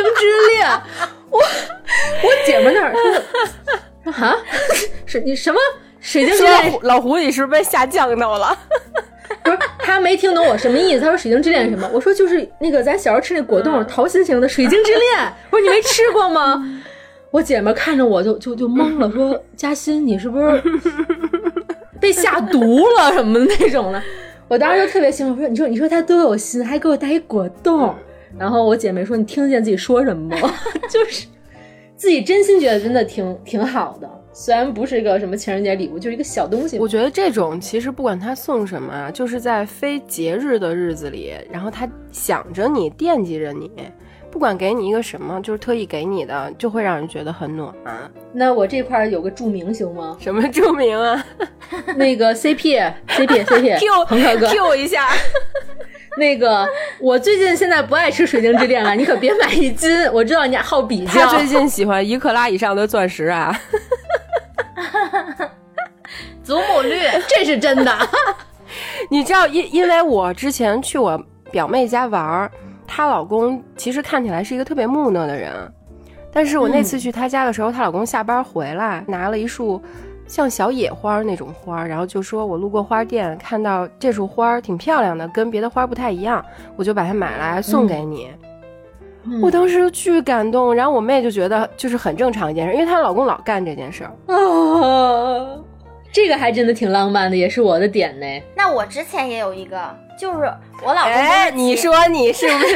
[0.55, 0.81] 恋。
[1.29, 4.37] 我我姐们那儿说说啊，
[5.05, 5.59] 是你什么
[5.99, 6.79] 水晶之恋？
[6.83, 8.57] 老胡，你是不是被下降到了？
[9.43, 11.89] 不是他没听懂我什么意思，他说水晶之恋什么？
[11.93, 15.33] 我说就是那个咱小时候吃那果冻，桃心型的水晶之恋。
[15.51, 16.63] 我说你没吃过吗？
[17.31, 20.61] 我姐们看着我就就就懵了，说 嘉欣你是不是
[21.99, 24.01] 被下毒了什么的那种的？
[24.47, 27.93] 我当时就特别兴奋，说你说你说他多有心，还给我带一果冻。
[28.37, 30.53] 然后我姐妹说你听得见自己说什么吗？
[30.89, 31.27] 就是
[32.03, 34.09] 自己真心觉得真的挺挺好的。
[34.33, 36.77] 虽然不是一个什么情人节礼物，就是一个小东西。
[36.77, 43.71] 我觉得这种其实不管他送什么啊，就是在非节日的日子里，然后他想着你，惦记着你，
[44.29, 47.73] 不管给你一个什么，就是特意给你的，就会让人觉得很暖。
[48.33, 50.17] 那我这块有个注明行吗？
[50.19, 51.25] 什么注明啊？
[51.95, 55.07] 那个 CP，CP，CP，恒 哥哥，Q 一下。
[56.17, 56.67] 那个，
[56.99, 59.89] 我最近现在不爱吃水晶之恋了， 你可别买一斤。
[60.11, 61.11] 我知道你好比较。
[61.25, 63.57] 他最近喜欢一克拉以上的钻石啊。
[66.43, 66.97] 祖母绿，
[67.27, 67.97] 这是真的。
[69.09, 71.17] 你知道，因因为我之前去我
[71.51, 72.51] 表妹家玩，
[72.85, 75.51] 她老公其实看起来是一个特别木讷的人。
[76.31, 79.81] 但是我那次去她家的时候，她老公下班回来拿了一束
[80.33, 86.43] 像小野花那种花，然后就说我路过花店看到这束花挺漂亮的，跟别的花不太一样，
[86.75, 88.31] 我就把它买来送给你。
[89.43, 94.09] 我当时巨感动，然后我妹就觉得就是很正常一件事，因为她老公老干这件事儿。
[94.33, 95.55] 啊，
[96.11, 98.25] 这个还真的挺浪漫的，也是我的点呢。
[98.55, 100.51] 那我之前也有一个，就是
[100.83, 101.11] 我老公。
[101.11, 102.75] 哎，你说你是不是？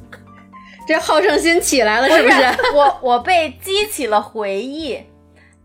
[0.88, 2.42] 这好胜心起来了，是不是？
[2.74, 4.98] 我我被激起了回忆。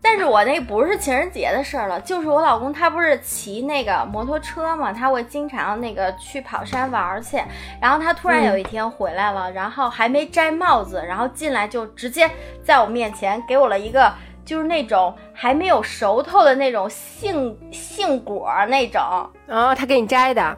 [0.08, 7.42] 但是我那不是情人节的事儿了，就是我老公他不是骑那个摩托车嘛，他会经常那个去跑山玩去，
[7.80, 12.30] 然后他突然有一天回来了，然后还没摘帽子，然后进来就直接
[12.62, 14.12] 在我面前给我了一个
[14.44, 19.02] 就是那种还没有熟透的那种杏杏果那种，
[19.48, 20.56] 哦，他给你摘的，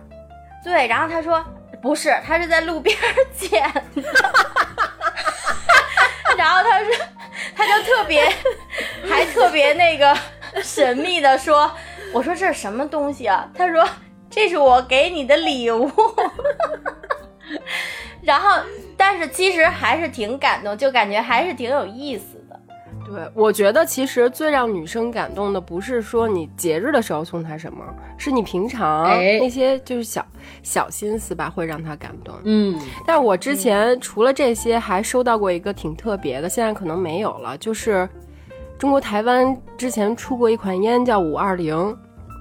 [0.62, 1.42] 对，然后他说
[1.80, 2.94] 不是，他是在路边
[3.34, 3.64] 捡，
[6.38, 6.90] 然后他说。
[7.54, 8.24] 他就特别，
[9.08, 10.16] 还特别那个
[10.62, 11.70] 神秘的说
[12.12, 13.88] ：“我说这是什么东西啊？”他说
[14.28, 15.90] ：“这是我给你的礼物。
[18.22, 18.60] ”然后，
[18.96, 22.37] 但是其实还是挺感动，就感觉还是挺有意思。
[23.10, 27.82] 对，我觉得其实最让女生感动的，不是说你节日的时候送她什么，
[28.16, 30.24] 是你平常那些就是小
[30.62, 32.34] 小心思吧，会让她感动。
[32.44, 38.08] 嗯，但我之前除了这些，还收到过一个挺特别的，现在可能没有了，就是
[38.78, 41.96] 中国台湾之前出过一款烟，叫五二零。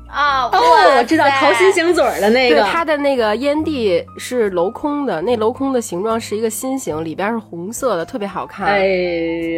[0.07, 8.67] 啊哦，我知道桃心形嘴的那个，对它的那个烟蒂是镂空的，那镂空的形状是一个心形，里边是红色的，特别好看。
[8.67, 8.85] 哎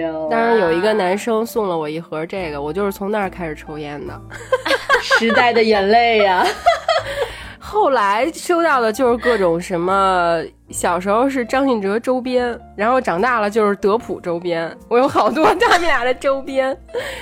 [0.02, 4.20] 呦，当然有一个男生送了我一盒这个，我就是从那儿开始抽烟的。
[5.02, 6.46] 时代的眼泪呀。
[7.70, 16.76] 后来收到的就是各种什么，小时候是张信哲周边，然后长大了就是德普周边，我有好多他们俩的周边，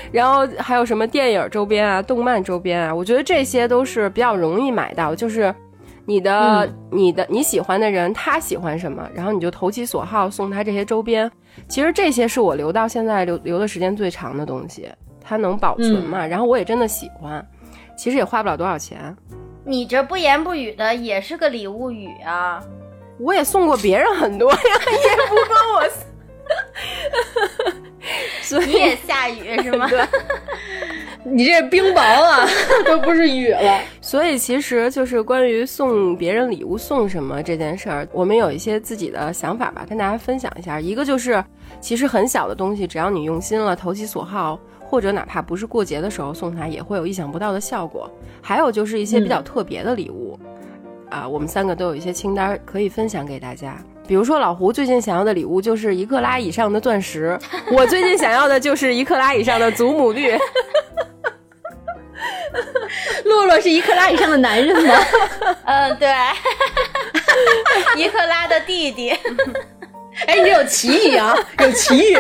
[0.10, 5.54] 然后还有什么电影周边啊、动漫周边啊，我觉得这些都是比较容易买到，就是
[6.06, 11.30] 你的、你的你喜欢的人他喜欢什么，然后你就投其所好送他这些周边。
[11.68, 14.88] 其实这些是我留到现在留留的时间最长的东西，
[15.22, 17.46] 它能保存嘛，然后我也真的喜欢，
[17.98, 19.14] 其实也花不了多少钱。
[19.68, 22.64] 你这不言不语的也是个礼物语啊！
[23.20, 25.84] 我也送过别人很多呀， 也不光我，
[28.42, 29.90] 所以你也下雨是吗？
[31.30, 32.48] 你这冰雹啊，
[32.88, 33.82] 都不是雨了。
[34.00, 40.80] 所以其实就是关于送别人礼物送什么这件事儿，我们有一些自己的想法吧，跟大家分享一下。
[40.80, 41.44] 一个就是，
[41.82, 44.58] 其实很小的东西，只要你用心了，投其所好。
[44.90, 48.10] 或者哪怕不是过节的时候送他，也会有意想不到的效果。
[48.42, 50.40] 还有就是一些比较特别的礼物，
[51.10, 53.78] 啊，我们三个都有一些清单可以分享给大家。
[54.08, 57.38] 比如说老胡最近想要的礼物就是一克拉以上的钻石，
[57.72, 60.38] 我最近想要的就是一克拉以上的祖母绿。
[63.26, 64.96] 洛洛是一克拉以上的男人吗？
[65.66, 66.08] 嗯，对，
[67.98, 69.10] 一克拉的弟弟。
[70.26, 72.18] 哎，你有奇遇啊，有歧义。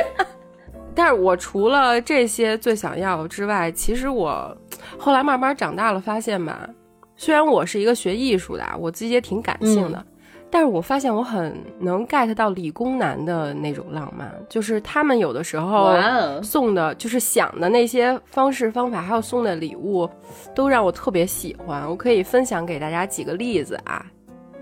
[0.98, 4.58] 但是我除了这些最想要之外，其实我
[4.98, 6.68] 后来慢慢长大了，发现吧，
[7.16, 10.04] 虽然我是一个学艺术的，我自己也挺感性的，
[10.50, 15.94] 但是我发现我很能 get 到理工男的那种浪漫，就是他们有的时候
[16.42, 20.10] 送的，就是想的那些方式方法，还有送的礼物，
[20.56, 21.88] 都让我特别喜欢。
[21.88, 24.04] 我可以分享给大家几个例子啊，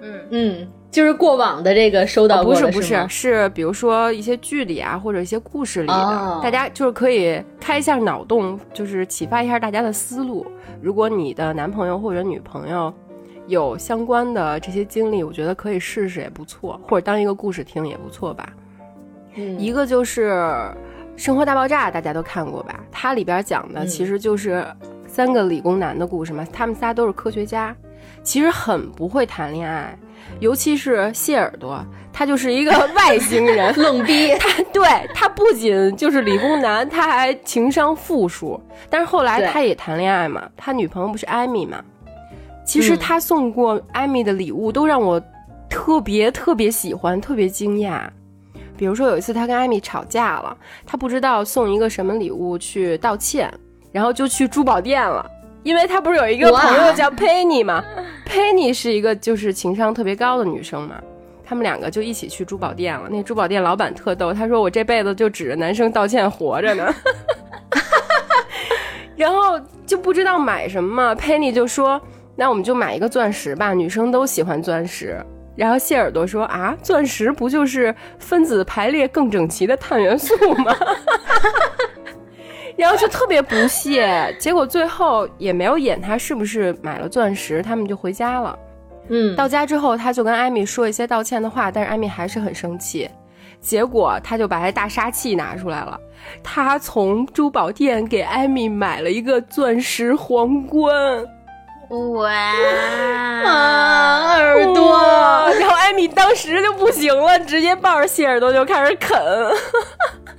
[0.02, 0.68] 嗯嗯。
[0.96, 10.48] 就是过往的这个收到不是不是是，比如说一些剧里啊，或者一些故事里的，大家就是可以开一下脑洞，就是启发一下大家的思路。
[10.82, 12.94] 如果你的男朋友或者女朋友
[13.48, 18.48] 有相关的这些经历，我觉得可以试试也不错，或者当一个故事听也不错吧。
[19.58, 20.32] 一个就是
[21.18, 22.80] 《生活大爆炸》，大家都看过吧？
[22.90, 24.66] 它里边讲的其实就是
[25.08, 27.76] 三个理工男的故事嘛，他们仨都是科学家，
[28.24, 29.98] 其实很不会谈恋爱。
[30.40, 34.36] 尤其是谢耳朵，他就是一个 外星人，愣逼。
[34.40, 38.60] 他对他不仅就是理工男，他还情商负数。
[38.90, 41.84] 但是后来他也谈恋爱嘛，他女朋友不是艾米嘛？
[42.66, 45.22] 其实他送过艾米的礼物都让我
[45.70, 48.02] 特别特别喜欢，特别惊讶。
[48.76, 53.54] 比如说有一次他跟艾米吵架了，他不知道送一个什么礼物去道歉，
[53.92, 55.30] 然后就去珠宝店了。
[55.66, 57.84] 因为他不是有一个朋友叫 Penny 吗
[58.30, 61.02] ？Penny 是一个就是情商特别高的女生嘛，
[61.44, 63.10] 他们两个就一起去珠宝店了。
[63.10, 66.94] 那珠宝店老板特逗，他说我这辈子就指着男生道歉活着呢。
[69.18, 72.00] 然后就不知道买什么，Penny 就说
[72.36, 75.20] 那我们就买一个钻石吧，女生都喜欢钻石。
[75.56, 80.76] 然后谢耳朵说啊，钻石不就是分子排列更整齐的碳元素吗？
[82.76, 88.58] 然后就特别不屑，结果最后也没有演他是不是买了钻石，他们就回家了。
[89.10, 93.10] 嗯，到家之后，他就跟艾米说一些道歉的话，但是艾米还是很生气。
[93.62, 96.00] 结果他就把他大杀器拿出来了，
[96.44, 100.94] 他从珠宝店给艾米买了一个钻石皇冠。
[101.90, 102.30] 哇
[103.46, 105.00] 啊，耳朵！
[105.60, 109.18] 然后艾米当时就不行了，直接抱着谢耳朵就开始啃。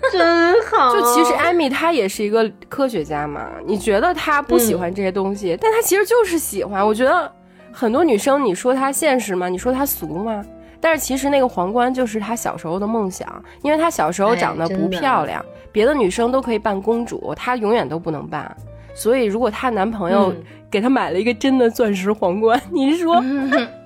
[0.13, 0.95] 真好。
[0.95, 6.87] 就其实艾米她也是一个科学家嘛，你觉得她不喜欢这些东西，但她其实就是喜欢。
[6.87, 7.31] 我觉得
[7.73, 9.49] 很多女生，你说她现实吗？
[9.49, 10.45] 你说她俗吗？
[10.81, 18.55] 但是其实那个皇冠就是她小时候的梦想，因为她小时候长得不漂亮，别的女生都可以扮公主，她永远都不能扮。
[18.95, 20.33] 所以如果她男朋友
[20.71, 23.23] 给她买了一个真的钻石皇冠， 你说，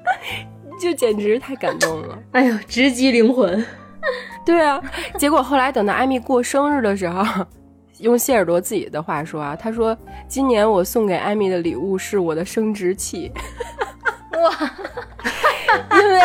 [0.81, 2.19] 就简直太感动了。
[2.33, 3.65] 哎呦，直击灵魂。
[4.45, 4.81] 对啊，
[5.19, 7.45] 结果后来等到艾米过生日的时候，
[7.99, 13.31] 用谢耳朵自己的话说啊，他说：“今年我送给艾米的礼物是我的生殖器。”
[14.41, 14.71] 哇，
[16.01, 16.21] 因为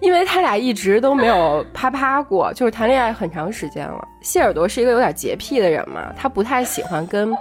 [0.00, 4.06] 因为他俩一直都没有啪啪过，就是谈恋爱很长时间了。
[4.20, 7.32] 谢耳朵是一个有点洁癖的人嘛，他不太喜欢跟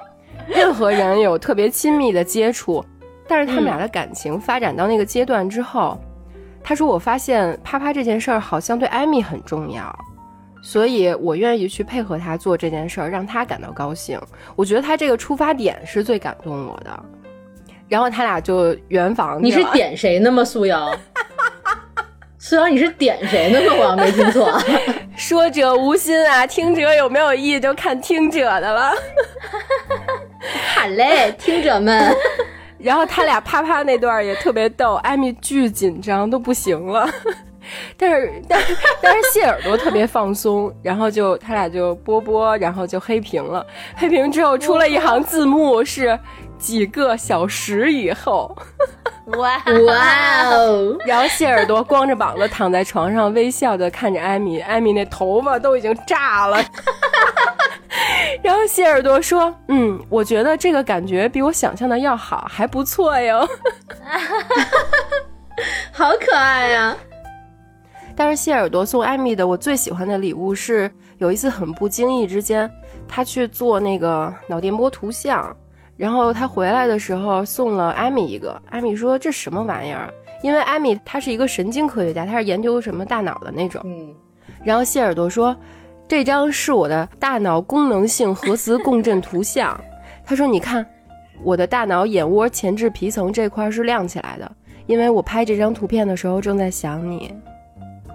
[0.47, 2.86] 任何人有特别亲密的接触，
[3.27, 5.99] 但是他们俩的感情发展到那个阶段之后。
[6.67, 9.97] 他说：“我发现啪啪这件事儿好像对艾米很重要，
[10.62, 14.19] 所以我愿意去配合他做这件事儿，让他感到高兴。
[14.53, 17.03] 我觉得他这个出发点是最感动我的。
[17.88, 19.41] 然后他俩就圆房。
[19.41, 20.43] 你是点谁呢吗？
[20.43, 20.93] 苏瑶，
[22.38, 23.73] 苏瑶，你是点谁呢吗？
[23.73, 24.51] 我要没听错。
[25.15, 28.91] 说者无心啊，听者有没有意就看听者的了。
[30.75, 32.13] 好嘞，听者们。”
[32.80, 37.10] 然后他俩啪啪那段也特别逗， 艾米巨紧张都不行了，
[37.98, 38.62] 但是但
[39.02, 46.18] 但是谢耳朵特别放松，然后就他俩就波波，然后就黑屏了，黑屏之后出了一行字幕是
[46.58, 48.56] 几个小时以后，
[49.36, 50.98] 哇哇哦！
[51.06, 56.63] 然后谢耳朵光着膀子躺在床上微笑的看着艾米，艾米那头发都已经炸了。
[58.42, 63.46] 然后谢耳朵说：“嗯，我觉得这个感觉比我想象的要好，还不错哟。
[65.92, 66.96] ”好可爱呀！
[68.16, 72.72] 但是谢耳朵送艾米的我最喜欢的礼物是，有一次很不经意之间，
[73.08, 75.56] 他去做那个脑电波图像，
[75.97, 78.62] 然后他回来的时候送了艾米一个。
[78.69, 83.81] 艾米说：“这什么玩意儿？”因为艾米她是一个神经科学家，她是研究什么大脑的那种。
[83.83, 84.13] 嗯。
[84.63, 85.55] 然后谢耳朵说。
[86.10, 89.77] 这张是我的大脑功能性核磁共振图像。
[90.25, 90.86] 他说：“你看，
[91.43, 94.49] 我的大脑眼窝前置皮层这块是亮起来的，
[94.86, 97.36] 因为我拍这张图片的时候正在想你。”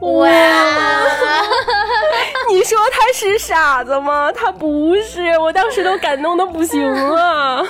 [0.00, 0.30] 哇！
[2.50, 4.30] 你说他是傻子吗？
[4.32, 7.66] 他不是，我当时都感动的不行了。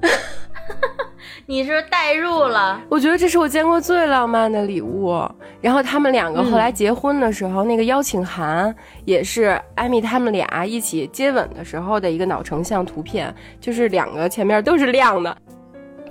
[1.46, 5.20] 你是代入了，我觉得这是我见过最浪漫的礼物。
[5.60, 15.36] 然后他们两个后来结婚的时候，那个邀请函也是艾米他们俩一起接吻的时候的一个脑成像图片，就是两个前面都是亮的。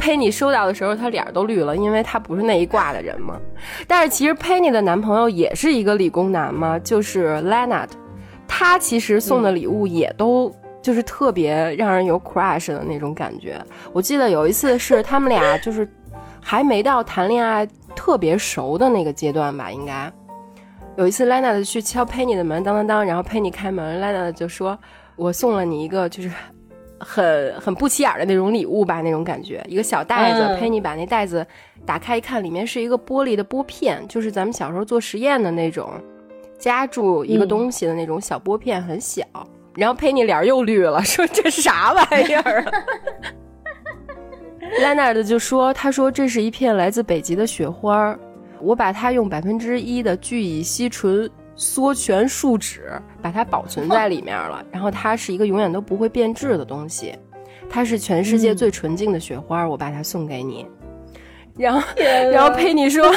[0.02, 3.40] 佩妮收到的时候，她脸都绿了，因为她不是那一挂的人嘛。
[3.88, 7.90] 但是其实佩妮的男朋友也是一个理工男嘛，就是 Leonard，
[8.48, 10.52] 他其实送的礼物也都。
[10.82, 13.64] 就是特别让人有 crush 的那种感觉。
[13.94, 15.88] 我记得有一次是他们俩就是
[16.42, 20.12] 还没到谈恋爱特别熟的那个阶段吧，应该
[20.98, 24.76] 有一次 Lena 去敲 Penny 的门，当当当，然后 Penny 开门，Lena 就说
[25.16, 26.32] ：“我送了你一个就是
[27.04, 30.42] 很很不起眼的那种礼物吧，那种感觉，一个小袋子。
[30.60, 31.46] ”Penny 把那袋子
[31.86, 35.92] 打开一看，里面是一个玻璃的拨片，就是咱们小时候做实验的那种
[36.58, 39.24] 夹住一个东西的那种小拨片，很小。
[39.76, 42.72] 然后佩妮脸又绿了，说这是啥玩意儿啊？
[44.82, 48.18] 莱纳尔的就说：“他说这是一片来自北极的雪花，
[48.62, 54.64] 我把它用百分之一的聚乙烯醇缩全树脂把它保存在里面了。
[54.72, 57.18] 然后它是一个永远都不会变质的东西，
[57.70, 60.66] 它是全世界最纯净的雪花，我把它送给你。”
[61.58, 61.82] 然后，
[62.32, 63.12] 然后佩妮说：“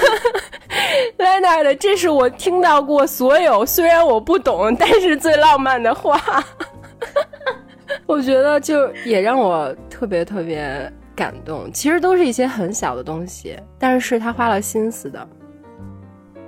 [1.18, 6.20] 莱纳的，这是我听到过所有虽然我不懂，但是最浪漫的话。
[8.06, 11.72] 我觉得就也让我特别特别感动。
[11.72, 15.26] 其实都是一些很小的东西，但是是他花了心思的。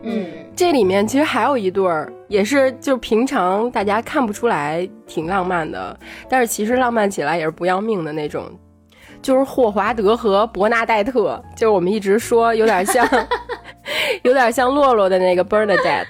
[0.07, 5.99] 嗯，这里面其实还有一对儿，也是就平常大家看不出来挺浪漫的，
[6.29, 8.45] 但是其实浪漫起来也是不要命的那种。”
[9.23, 13.09] 就是霍华德和伯纳戴特，就是我们一直说有点像，
[14.23, 16.07] 有点像洛洛的那个 Bernadette。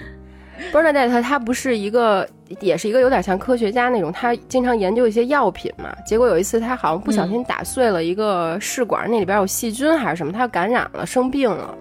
[0.71, 2.27] Bernadette 她不是一个，
[2.59, 5.89] 也是一个有点像科学家那种，她经常研究一些药品嘛。
[6.05, 11.75] 结果有一次她好像不小心打碎了一个试管，那里边有细菌还是什么，她感染了，生病了，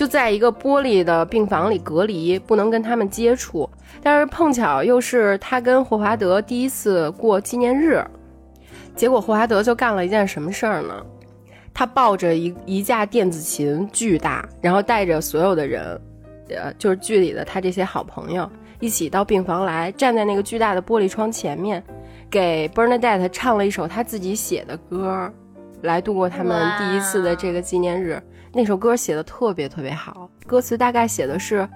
[0.00, 3.68] 就在一个玻璃的病房里隔离，不能跟他们接触。
[4.02, 8.02] 但是碰巧又是他跟霍华德第一次过纪念日，
[8.96, 11.04] 结果霍华德就干了一件什么事儿呢？
[11.74, 16.00] 他抱着一一架电子琴，巨大，然后带着所有的人。
[16.48, 21.84] 呃，就是剧里的他这些好朋友一起到病房来，站在那个巨大的玻璃窗前面，
[22.30, 25.30] 给 Bernadette 唱了一首他自己写的歌，
[25.82, 28.18] 来度过他们第一次的这个纪念日。
[28.52, 31.68] 那首歌写的特别特别好，歌词大概写的是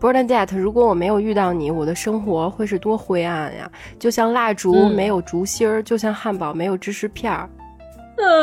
[0.00, 3.70] ：Bernadette，如果我没有遇到你，我的生活会是多灰暗呀！
[3.98, 7.48] 就像蜡烛没有烛芯儿，就像汉堡没有芝士片儿。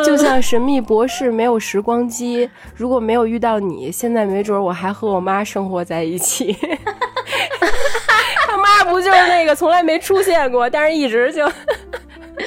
[0.06, 6.56] 就像神秘博士没有时光机，如果没有遇到你，现在没准我还和我妈生活在一起。
[8.48, 11.52] 他妈不就是那个从来没出现过，但是一直就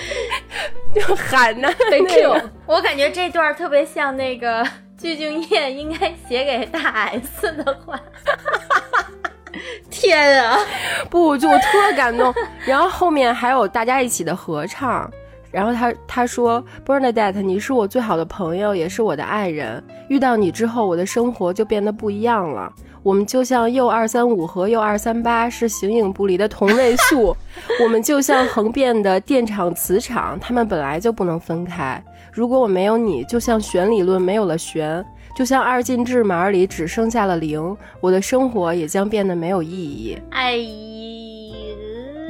[0.95, 2.41] 就喊着被 Q。
[2.65, 4.67] 我感觉这段特别像那个
[4.99, 8.01] 具俊晔应该写给大 S 的话。
[9.91, 10.59] 天啊，
[11.11, 12.33] 不就我特感动？
[12.67, 15.11] 然后后面还有大家一起的合唱。
[15.51, 19.83] 然后他他说，Bernadette，你是我最好的朋友，也是我的爱人。
[20.09, 22.71] 遇到你之后，我的生活就变得不一样了。
[23.03, 27.35] 我们就像铀二三五和铀二三八是形影不离的同位素，
[27.83, 32.03] 我们就像横变的电场磁场，它们本来就不能分开。
[32.37, 35.03] 如果我没有你，就像弦理论没有了弦，
[35.35, 40.19] 就像二进制码里只剩下了零，我的生活也将变得没有意义。
[40.33, 40.67] 哎呀。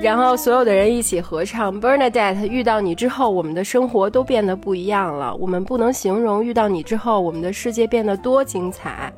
[0.00, 1.80] 然后所有的人一起合唱。
[1.80, 5.34] Bernadette，遇到你之后，我们的生活都变得不一样了。
[5.34, 9.12] 我们不能形容遇到你之后，我们的世界变得多精彩。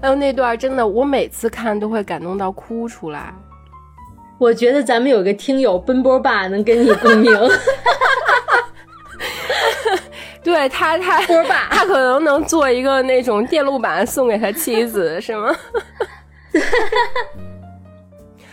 [0.00, 3.34] 哎呦，那段真的，我每次看都会感动到哭出来。
[4.38, 7.30] 我觉得咱们有个听友奔波爸能跟你共鸣。
[10.44, 15.56] 对他，他波爸，他可能能做一个那种电路板送给他妻子， 是吗？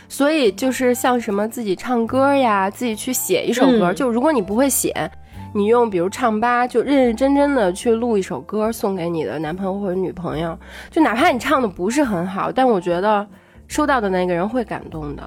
[0.07, 3.93] 所以就是像什么自己唱歌呀，自己去写一首歌。
[3.93, 5.09] 就如果你不会写，
[5.53, 10.57] 你用比如唱吧，就认认真真的去录一首歌送给你的男朋友或者女朋友。
[10.89, 13.25] 就哪怕你唱的不是很好，但我觉得
[13.67, 15.23] 收到的那个人会感动的。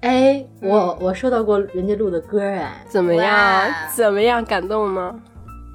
[0.00, 3.70] 哎，我我收到过人家录的歌，哎，怎么样？
[3.94, 4.44] 怎么样？
[4.44, 5.14] 感动吗？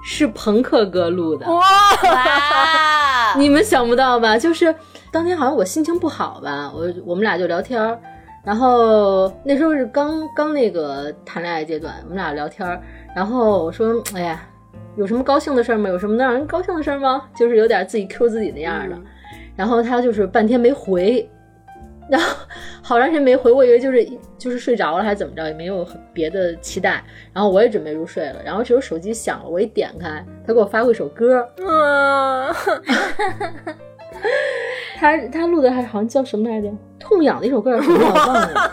[0.09, 1.45] 是朋克哥录的。
[1.51, 1.61] 哇！
[3.37, 4.37] 你们想不到吧？
[4.39, 4.73] 就是
[5.11, 7.99] 当天好像我心情不好吧，我我们俩就聊天。
[8.41, 12.81] 然后那时候是刚刚那个谈恋爱阶段，我们俩聊天儿，
[13.13, 14.41] 然后我说：“哎呀，
[14.95, 15.89] 有什么高兴的事儿吗？
[15.89, 18.97] 有什么能让人高兴的事儿吗？”就是有点自己 Q 自己那样的。
[19.57, 21.29] 然后他就是半天没回，
[22.09, 22.35] 然后
[22.81, 27.03] 好长时间没回，我以为就是就是睡着了还是怎么着，也没有别的期待。
[27.33, 31.41] 然后我也准备入睡了，然后这时候手机响了，我一点开，他给我发过一首歌。
[31.67, 32.53] 啊。
[34.97, 36.71] 他他录的还好像叫什么来着？
[36.97, 37.99] 痛痒的一首歌叫什么？
[38.07, 38.71] 我忘了。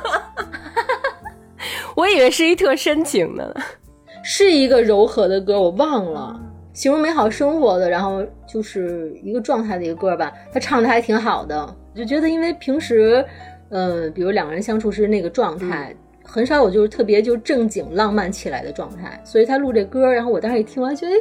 [1.94, 3.54] 我以为是一特深情的，
[4.24, 6.40] 是一个柔和的歌，我忘了。
[6.72, 10.32] 形容美好生活的，然后就是一个状态的一个歌吧。
[10.52, 13.24] 他唱的还挺好的，就觉得因为平时，
[13.70, 19.20] 嗯，比如两个人相处是那个状态，很少有就是特别就正经浪漫起来的状态。
[19.24, 21.14] 所以他录这歌，然后我当时一听，我还觉得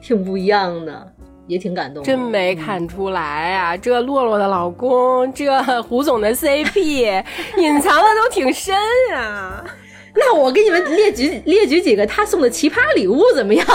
[0.00, 1.12] 挺不一样的。
[1.46, 3.74] 也挺感动，真没看出来啊！
[3.74, 5.50] 这洛洛的老公，这
[5.84, 6.76] 胡总的 CP，
[7.56, 8.76] 隐藏的都挺深
[9.14, 9.64] 啊。
[10.14, 13.66] 那我给你们列举列举几个他送的奇葩礼物怎么样？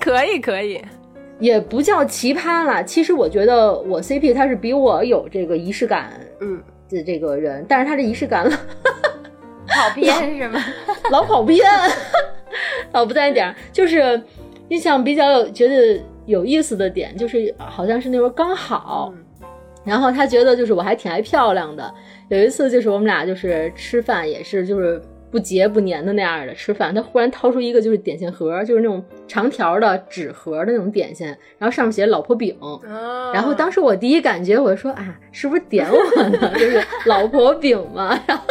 [0.00, 0.80] 可 以可以，
[1.40, 2.84] 也不叫奇葩了。
[2.84, 8.56] 其实我觉得我 CP 他是比我有这个仪式感，嗯的这个人，但是他这仪式感了，
[9.66, 10.62] 跑偏是吗？
[11.10, 11.64] 老跑偏，
[12.92, 14.22] 老不在点儿，就是
[14.68, 16.00] 印象比较有觉得。
[16.26, 19.12] 有意思的点就是，好像是那时候刚好，
[19.84, 21.92] 然后他觉得就是我还挺爱漂亮的。
[22.28, 31.26] 有一次就是我们俩就是吃饭，也是就是不结不粘的那样的吃饭，他忽然掏出一个就是点心盒，就是那种长条的纸盒的那种点心，
[31.58, 32.56] 然后上面写老婆饼。
[33.32, 36.52] 然后当时我第一感觉我说啊，是不是点我呢？
[36.58, 38.18] 就是老婆饼嘛。
[38.26, 38.44] 然后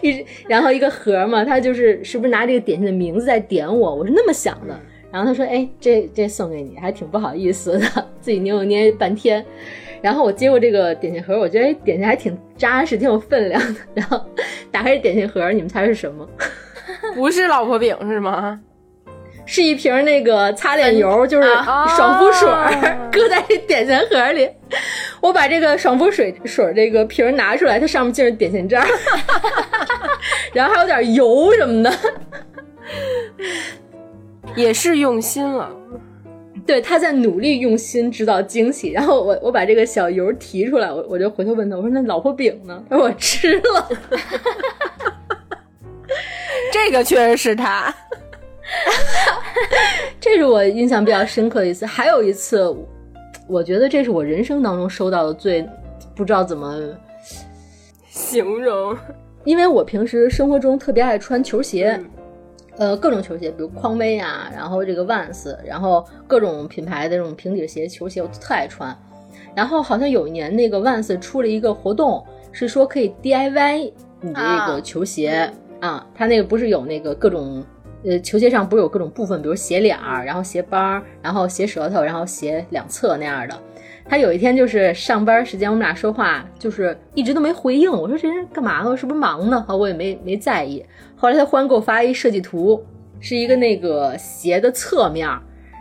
[0.00, 3.94] 一然后一个盒嘛，他就是是不是拿这个点心的名字在点我？
[3.94, 4.78] 我是那么想的。
[5.10, 7.86] 然后他说：“哎，这这送给你，还挺不好意思的，
[8.20, 9.44] 自己扭扭捏捏半天。”
[10.00, 13.80] 然后我接过这个点心盒，我觉得点心还挺扎实，挺有分量的。
[13.94, 14.24] 然后
[14.70, 16.28] 打开点心盒，你们猜是什么？
[17.14, 18.60] 不是老婆饼是吗？
[19.44, 21.48] 是一瓶那个擦脸油，就是
[21.96, 22.48] 爽肤水，
[23.10, 24.46] 搁在这点心盒里。
[25.22, 28.86] 我把这个爽肤水水这个瓶拿出来，它上面竟是点心渣，
[30.52, 31.90] 然后还有点油什么的，
[34.54, 35.70] 也是用心了。
[36.68, 38.90] 对，他在努力用心制造惊喜。
[38.90, 42.84] 然后我我把这个小油提出来，我我就回头问他，我说那老婆饼呢？
[42.90, 43.88] 他说我吃了。
[46.70, 47.92] 这个确实是他，
[50.20, 51.86] 这是我印象比较深刻的一次。
[51.86, 52.76] 还有一次，
[53.46, 55.66] 我觉得这是我人生当中收到的最
[56.14, 56.78] 不知道怎么
[58.10, 58.94] 形容，
[59.44, 61.98] 因为我平时生活中特别爱穿球鞋。
[62.78, 68.96] 呃，各种球鞋，比如匡威啊，然后这个 Vans，然后各种品牌的这种平底鞋、球鞋，我特爱穿。
[69.54, 75.50] 然后好像有一年那个 Vans 出了一个活动，是说可以 DIY 你的这个球鞋
[75.80, 76.06] 啊。
[76.14, 77.64] 它那个不是有那个各种，
[78.04, 83.58] 呃，球鞋上不是有各种部分，比如鞋脸儿，然后鞋帮儿，然后鞋舌头，然后鞋两侧那样的。
[84.08, 87.92] 他有一天就是上班时间，我们俩说话就是一直都没回应。
[87.92, 88.96] 我说这人干嘛呢？
[88.96, 89.62] 是不是忙呢？
[89.68, 90.82] 好，我也没没在意。
[91.14, 92.82] 后来他忽然给我发一设计图，
[93.20, 95.28] 是一个那个鞋的侧面，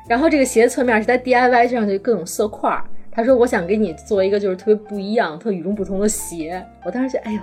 [0.10, 2.70] 然后这个鞋的侧面是在 DIY 上的各种色块。
[3.10, 6.62] 他说我想给你做一个就是特别不一样、特与众不同的鞋。
[6.84, 7.40] 我当时就哎呦，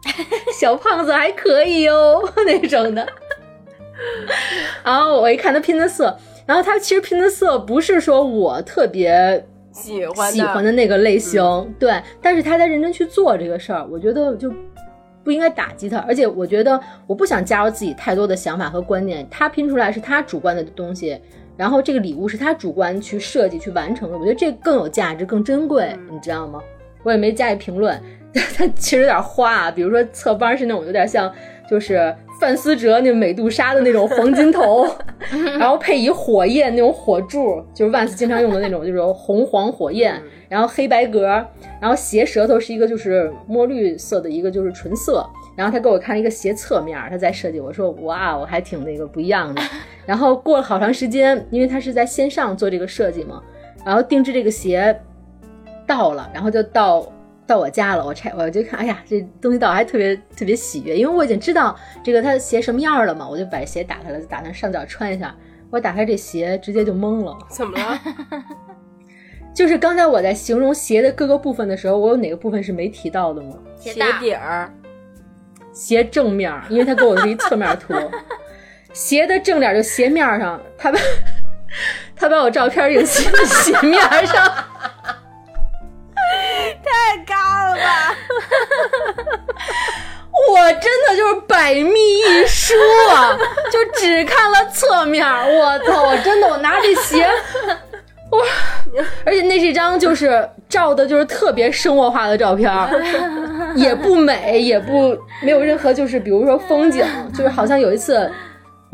[0.58, 3.06] 小胖子还可以哦 那种的。
[4.82, 6.16] 然后我一看他拼的色，
[6.46, 9.46] 然后他其实拼的色不是说我特别。
[9.74, 11.42] 喜欢喜欢的那个类型，
[11.78, 14.50] 对，但是他在认真去做这个事儿，我觉得就
[15.24, 21.20] 不应该打击他，而且我觉得我不想加入自己太多的想法和观念，他拼出来是他主观的东西，
[21.56, 26.62] 然后这个礼物是他主观去设计去完成的，我觉得这更有价值，更珍贵，你知道吗？
[27.02, 28.00] 我也没加以评论，
[28.56, 31.30] 他其实有点花啊，比如说侧帮是那种有点像
[31.68, 32.14] 就是。
[32.40, 34.86] 范思哲那美杜莎的那种黄金头，
[35.58, 41.26] 然后配以火焰那种火柱，就是万斯经常用的那种，就是红黄火焰，然后黑白格，
[41.80, 45.24] 然后鞋舌头是一个就是墨绿色的一个就是纯色，
[45.56, 49.62] 然后他给我看了一个鞋侧面，他在设计，我说哇，我还挺那个不一样的。
[50.04, 53.40] 然后过了好长时间，因为他是在线上做这个设计嘛，
[53.86, 55.00] 然后定制这个鞋
[55.86, 57.06] 到了，然后就到。
[57.46, 65.34] 到我家了，我拆，我就看，哎呀，这东西到还特别特别喜悦，因为我已经知道这个它鞋什么样了嘛，我就把鞋打开了，打算上脚穿一下。
[65.70, 67.36] 我打开这鞋，直接就懵了。
[67.48, 68.00] 怎么了？
[69.52, 73.56] 就是刚才我在形容鞋的各个部分的时候，我有哪个部分是没提到的吗？
[73.78, 74.72] 鞋底儿，
[75.72, 77.92] 鞋正面，因为他给我是一侧面图。
[78.92, 80.98] 鞋的正脸就鞋面上，他把
[82.14, 84.52] 他把我照片印在 鞋面上。
[86.84, 87.34] 太高
[87.68, 88.16] 了吧！
[90.50, 92.74] 我真的就是百密一疏
[93.10, 93.36] 啊，
[93.70, 95.24] 就只看了侧面。
[95.26, 96.02] 我操！
[96.02, 97.28] 我真的，我拿这鞋，
[98.30, 98.44] 我
[99.24, 102.70] 而且那是一张就是照的，就是特别生活化的照片，
[103.76, 108.30] 也不美，也不没有任何就是比如说风景，就是好像有一次。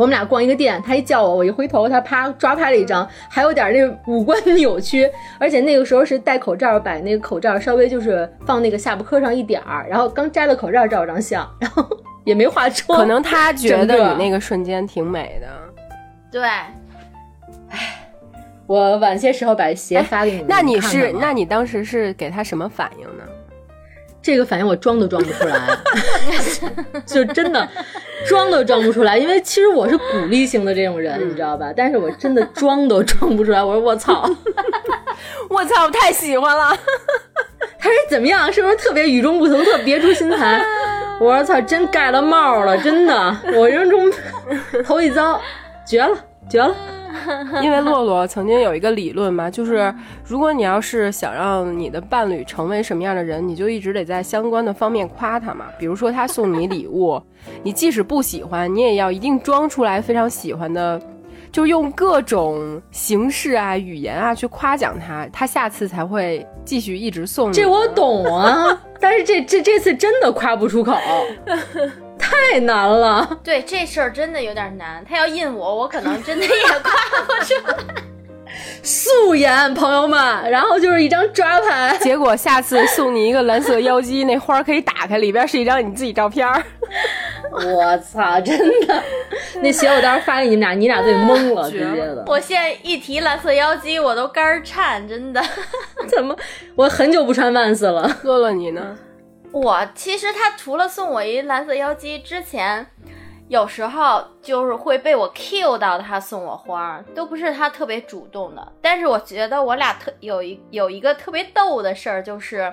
[0.01, 5.07] 我们俩逛一个店，他一叫我，我一回头，他啪抓拍了一张，还有点那五官扭曲，
[5.39, 11.87] 而且那个时候是戴口罩，把那个口罩稍微就是放那个下巴颏上一点儿，然后刚摘了口罩照张相，然后
[12.25, 12.99] 也没化妆。
[12.99, 15.47] 可能他觉得你那个瞬间挺美的。
[16.33, 16.41] 对，
[17.69, 18.01] 唉，
[18.67, 20.47] 我晚些时候把鞋发给你们。
[20.49, 23.25] 那你是，那你当时是给他什么反应呢？
[24.23, 25.61] 这个反应我装都装不出来，
[27.05, 27.69] 就真的
[28.27, 31.73] 装都装不出来，因为 其实我是鼓励型的这种人，你知道吧？
[31.77, 33.63] 但是我真的装都装不出来。
[33.63, 34.29] 我说我操，
[35.49, 36.77] 我操，我太喜欢了。
[37.79, 38.53] 他是怎么样？
[38.53, 40.63] 是不是特别与众不同，特别出心裁？
[41.21, 44.13] 我说操，真盖了帽了，真的，我人生中
[44.85, 45.41] 头一遭，
[45.87, 46.17] 绝了，
[46.49, 46.75] 绝了。
[47.63, 49.93] 因为洛洛曾经有一个理论嘛，就是
[50.25, 55.67] 如果你要是想让你的伴侣成为什么样的人，你就一直得在相关的方面夸他嘛。
[55.79, 57.21] 比如说他送你礼物，
[57.63, 61.01] 你即使不喜欢，你也要一定装出来非常喜欢的，
[61.51, 67.53] 就用各种形式啊、语言啊去夸奖他，他下次才会继续一直送。
[67.53, 70.95] 这我懂啊，但是这这这次真的夸不出口。
[72.21, 75.05] 太难了，对这事儿真的有点难。
[75.09, 76.51] 他要印我，我可能真的也
[76.83, 76.93] 夸
[77.25, 77.77] 不出来。
[78.83, 81.97] 素颜，朋友们，然后就是一张抓拍。
[81.99, 86.47] 结果下次送你一个蓝色妖姬，那花可以打开，里边是一张你自己照片。
[87.53, 89.03] 我操，真的！
[89.61, 92.25] 那鞋我当时候发给你们俩，你俩都得懵了，直接的。
[92.27, 95.43] 我现在一提蓝色妖姬，我都肝颤，真的。
[96.09, 96.37] 怎么？
[96.75, 98.19] 我很久不穿 Vans 了。
[98.23, 98.97] 乐乐，你呢？
[99.53, 102.87] 我其实他除了送我一蓝色妖姬之前，
[103.49, 108.73] 有时候就是会被我 Q 到，他送我花，都不是他特别主动的。
[108.81, 112.73] 但是我觉得我俩特有一有一个特别逗的事儿，就是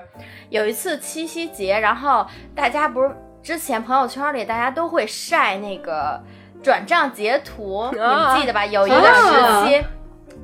[0.50, 2.24] 有一次七夕节，然后
[2.54, 3.10] 大家不是
[3.42, 6.22] 之前朋友圈里大家都会晒那个
[6.62, 8.64] 转账截图，你们记得吧？
[8.64, 9.84] 有一个时期，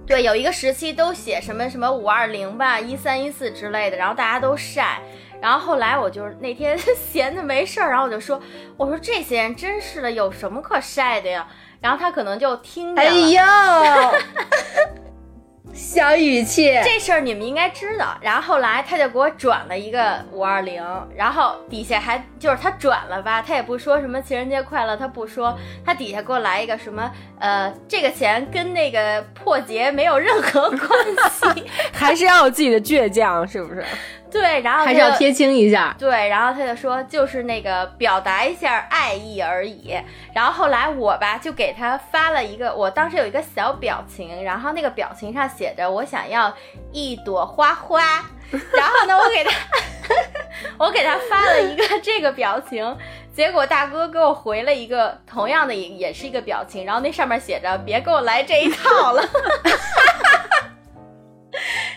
[0.04, 5.00] 对，有一个时期都写什么什么五二零吧、一三一四之类的，然后大家都晒。
[5.40, 8.40] 然后后来我就是那天 闲着没事儿，然后我就说，
[8.76, 11.46] 我说这些人真是的，有什么可晒的呀？
[11.80, 13.10] 然后他可能就听见了。
[13.10, 14.18] 哎呦，
[15.74, 18.16] 小语气，这事儿你们应该知道。
[18.22, 20.82] 然后后来他就给我转了一个五二零，
[21.14, 30.80] 然后底下还就是他转了吧，他也不说什么情人节快乐，他不说，他底下给我来一个什么呃，这个钱跟那个破节没有任何关
[31.54, 33.84] 系， 还是要有自己的倔强，是不是？
[34.34, 35.94] 对，然后还是要贴清一下。
[35.96, 39.96] 对，然后他就说，就是那个表达一下爱意而已。
[40.34, 46.52] 然后后来我吧，就给他发了一个，我当时有一个小表情，然后那个表情上写着我想要
[46.90, 48.24] 一朵花花。
[48.50, 49.50] 然后呢，我给他，
[50.78, 52.96] 我给他发了一个这个表情，
[53.32, 59.22] 结果大哥给我回了一个同样的也也是一个表情，然后那上面写着别给我来这一套了。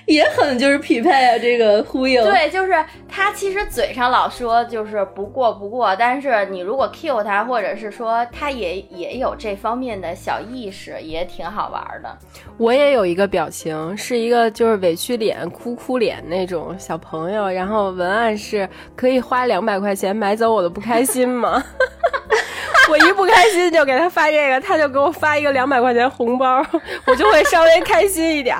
[0.08, 2.24] 也很就是匹配啊，这个呼应。
[2.24, 2.74] 对，就是
[3.10, 12.18] 他其实嘴上老说就是不过不过，但是你如果 Q 他，或者是说他也也有这方面的小意识，也挺好玩的。
[12.58, 21.62] 我也有一个表情，是一个就是委屈脸、哭哭脸那种小朋友，然后文案是可以花两百块钱买走我的不开心吗？
[22.90, 26.66] 我一不开心就给他发这个，他就给我发一个两百块钱红包，
[27.06, 28.56] 我就会稍微开心一点。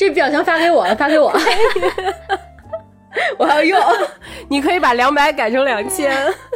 [0.00, 1.30] 这表情发给我，发给我，
[3.36, 3.78] 我要用。
[4.48, 6.10] 你可以把两百改成两千。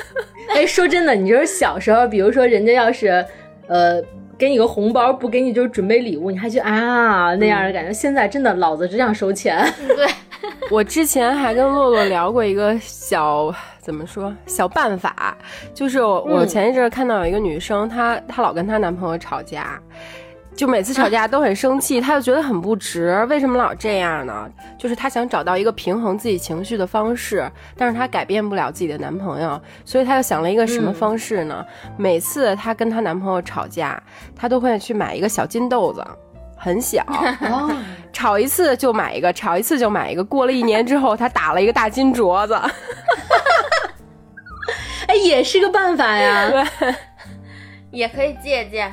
[0.57, 3.23] 哎，说真的，你就是小时候，比如说人家要是，
[3.67, 4.03] 呃，
[4.39, 7.93] 给你个红包，不给你就是准备礼物，你还觉得啊那样的感觉。
[7.93, 9.71] 现在真的，老子只想收钱。
[9.89, 10.07] 对，
[10.71, 15.37] 我之前还跟洛洛聊过一个小怎么说小办法，
[15.75, 19.79] 就是我前一阵看到有一个女生，她她老跟她男朋友吵架。
[20.57, 24.49] 就每次吵架都很生气，她就觉得很不值，为什么老这样呢？
[24.79, 31.65] 就是她想找到一个平衡自己情绪的方式，但是她改变不了自己的男朋友，所以她又想了一个什么方式呢？
[31.97, 34.01] 每次她跟她男朋友吵架，
[34.37, 36.07] 她都会去买一个小金豆子，
[36.57, 37.05] 很小，
[38.13, 40.23] 吵一次就买一个，吵一次就买一个。
[40.23, 42.55] 过了一年之后，她打了一个大金镯子，
[45.09, 46.95] 哎，也是个办法呀，对，
[47.91, 48.93] 也可以借鉴。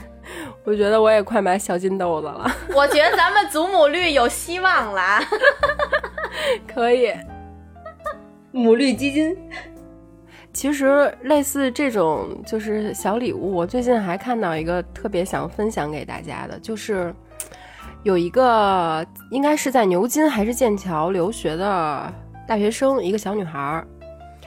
[0.64, 2.50] 我觉得我也快买小金豆子了。
[2.76, 5.20] 我觉得咱们祖母绿有希望了，
[6.72, 7.12] 可以。
[8.52, 9.36] 母绿基金。
[10.54, 17.16] 其实类似这种就是小礼物，我最近还看到一个特别想分享给大家的，就是
[18.04, 22.14] 有一个应该是在牛津还是剑桥留学的
[22.46, 23.82] 大学生，一个小女孩，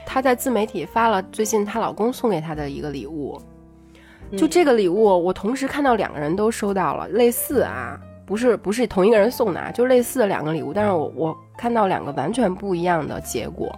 [0.05, 3.41] 她在自媒体发了最近她老公送给她的一个礼物。
[4.37, 13.73] 就这个礼物，我同时看到两个人都收到了类似啊，不是不是同一个人送的啊，就类似的两个礼物，但是我我看到两个完全不一样的结果，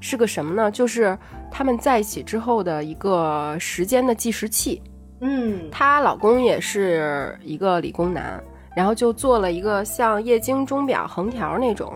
[0.00, 0.70] 是个什么呢？
[0.70, 1.16] 就是
[1.50, 4.82] 他们在一起之后的一个时间的计时器。
[5.20, 8.42] 嗯，她老公也是一个理工男，
[8.76, 11.94] 然后就做了一个像液晶钟表横条那种，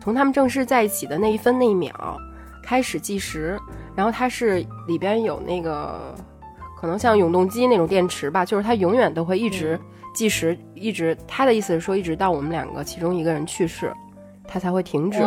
[0.00, 1.92] 从他们正式在一起的那一分那一秒
[2.62, 3.58] 开始计时，
[3.96, 6.14] 然后它是里边有那个。
[6.80, 9.76] 可能像永动机那种电池吧，就是它永远都会一直
[10.14, 11.16] 计时，一直。
[11.26, 13.92] 他的意思是说，一直到我们两个其中一个人去世，
[14.46, 15.20] 它才会停止。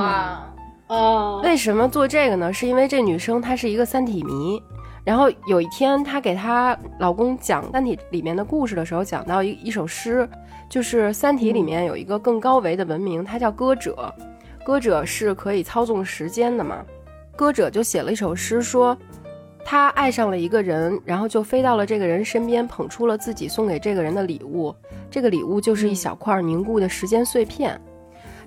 [0.87, 2.53] 哦，为什么做这个呢？
[2.53, 4.63] 是因为这女生她是一个三体迷，
[5.03, 10.27] 然后有一天她给她老公讲三体里面的故事的时候，讲到一一首诗，
[10.69, 14.13] 就是三体里面有一个更高维的文明，它叫歌者，
[14.63, 16.77] 歌者是可以操纵时间的嘛，
[17.35, 18.97] 歌者就写了一首诗说。
[19.63, 24.75] 他爱上了一个人，然后就飞到了这个人身边，捧出了自己送给这个人的礼物。
[25.09, 27.79] 这个礼物就是一小块凝固的时间碎片。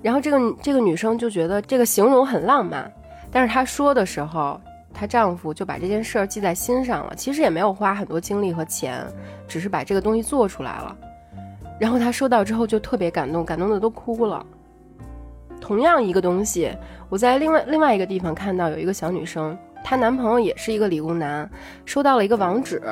[0.03, 2.93] 然后这个这个女生就觉得这个形容很浪漫，
[3.31, 4.61] 但是她说的时候，
[4.93, 7.15] 她丈夫就把这件事儿记在心上了。
[7.17, 9.03] 其实也没有花很多精力和钱，
[9.49, 10.97] 只是把这个东西做出来了。
[11.81, 14.45] 然后她收到之后就特别感动，感动的都哭了。
[15.59, 16.71] 同样一个东西，
[17.09, 19.57] 我在另外另外一个地方看到有一个小女生。
[19.85, 21.49] 她男朋友也是一个理工男，
[21.85, 22.83] 收到了一个网址。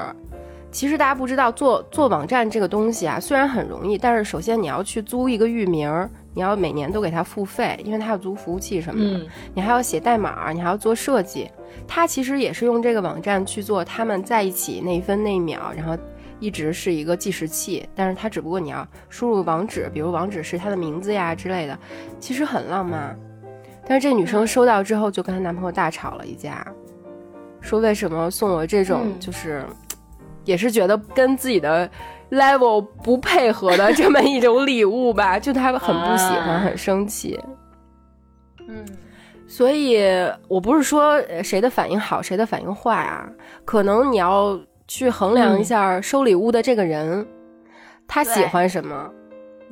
[0.71, 5.91] 其实大家不知道，做做网站这个东西啊，虽然很容易，但是首先你要去租一个域名，
[6.33, 11.51] 你要每年都给他付费，因为他要租服务器什么的，嗯你还要写代码，你还要做设计。
[11.87, 15.95] 他其实也是用这个网站去做他们在一起那一分那一秒，然后
[16.41, 21.79] 一直是一个计时器，但是他只不过你要输入网址，比如网址是他的名字呀之类的，
[22.19, 23.15] 其实很浪漫。
[23.87, 26.67] 但是这女生收到之后就跟她男朋友大吵了一架，
[27.63, 29.21] 说为什么送我这种嗯。
[29.21, 29.65] 就是，
[30.45, 31.89] 也是觉得跟自己的
[32.31, 36.59] level 不配合的这么一种礼物吧，就他很不喜欢，啊。
[36.59, 37.41] 很生气。
[38.69, 38.85] 嗯，
[39.49, 40.01] 所以
[40.49, 43.29] 我不是说呃谁的反应好，谁的反应坏啊，
[43.65, 47.27] 可能你要去衡量一下收礼物的这个人，
[48.07, 49.11] 他喜欢什么，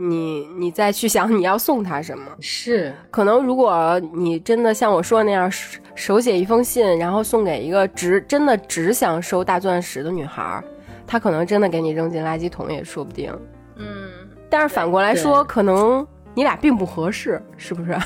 [0.02, 2.24] 你你再去想你要送他什么。
[2.40, 10.64] 是，可能如果你真的像我说的那样，手手写一封信，然后送给一个只真的只想收大钻石的女孩儿，
[11.06, 13.30] 她可能真的给你扔进垃圾桶也说不定。
[13.76, 14.10] 嗯，
[14.48, 17.94] 但是反过来说，可能你俩并不合适，是不是？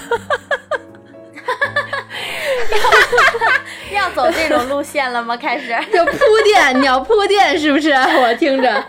[3.94, 5.36] 要走这种路线了吗？
[5.36, 7.92] 开始，就铺垫，你要铺垫是不是？
[7.92, 8.84] 我听着，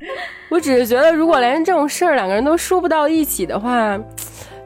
[0.50, 3.98] 我只是觉得，如果连这种事儿两个人都说不到一起的话，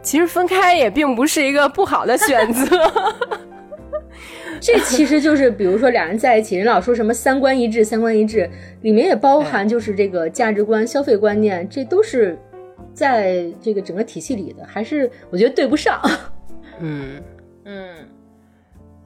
[0.02, 2.76] 其实分开也并不是一个不好的选择。
[4.60, 8.48] 这其实就是，比如说俩人在一起，人老说什么三观一致，三观一致，
[8.80, 12.38] 里面也包含就是这个价值观、消费观念，这都是
[12.94, 16.00] 在这个整个体系里的，还是我觉得对不上。
[16.80, 17.22] 嗯，
[17.64, 17.86] 嗯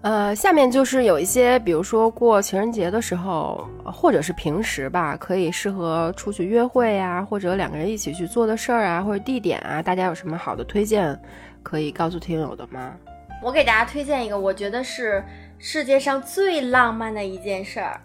[0.08, 11.20] 呃，下面就是有一些，比如说过情人节的时候，或者是平时吧，可以适合出去约会啊，或者两个人一起去做的事儿啊，或者地点啊，大家有什么好的推荐
[11.62, 12.94] 可以告诉听友的吗？
[13.42, 15.22] 我给大家推荐一个，我觉得是
[15.58, 18.00] 世界上最浪漫的一件事儿，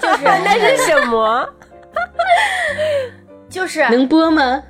[0.00, 1.48] 就是 那是什么？
[3.50, 4.62] 就是能播吗？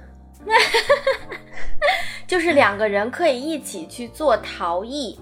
[2.26, 5.20] 就是两个人可以一起去做陶艺，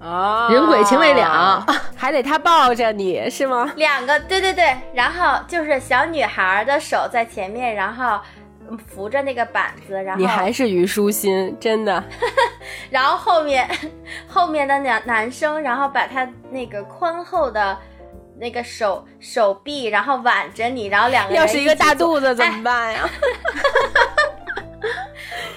[0.00, 1.64] 哦人鬼情未了，
[1.96, 3.70] 还得他抱着你是吗？
[3.76, 8.18] 两个对对对，然后就是小女孩的手在前面，然后
[8.70, 12.02] 嗯扶着那个板子，然后你还是虞书欣，真的。
[12.88, 13.68] 然后后面
[14.26, 17.76] 后面的男男生，然后把他那个宽厚的
[18.38, 23.08] 那个手手臂，然后挽着你，然后两个人要是一个大肚子怎哎么办呀？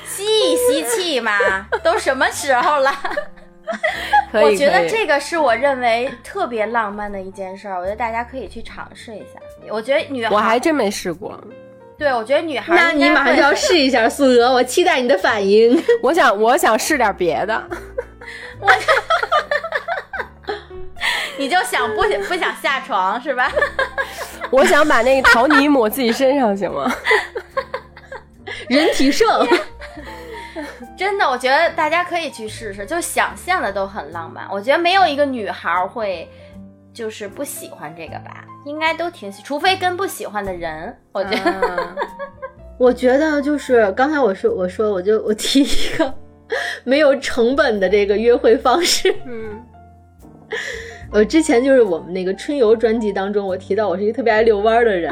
[0.05, 1.31] 吸一吸气嘛，
[1.81, 2.91] 都什么时候了？
[4.31, 9.39] 可以，我觉得这个是我认为特别浪漫的一件事儿，我觉得大家可以去尝试一下。
[9.69, 11.39] 我觉得女孩，我还真没试过。
[11.97, 15.81] 对我觉得女孩，那你马上就要， 试一下，苏娥，我期待你的反应。
[16.01, 17.63] 我想，我想试点别的。
[21.37, 23.51] 你就想不想不想下床是吧？
[24.49, 26.91] 我想把那个陶泥抹自己身上，行吗？
[28.69, 29.27] 人体盛，
[30.95, 34.47] 真的，我觉得大家可以去试试，就想象的都很浪漫。
[34.51, 36.29] 我觉得没有一个女孩会
[36.93, 40.95] 就是不喜欢这个吧，应该都挺喜，除非跟不喜欢的人。
[41.11, 41.95] 我觉得，啊
[42.77, 46.13] 我觉得就是刚才我说，我说我就我提一个
[46.83, 49.13] 没有成本的这个约会方式。
[49.25, 49.63] 嗯，
[51.13, 55.11] 呃，之前就是我们那个春游专辑当中，我提到我是一个特别爱遛弯儿的人。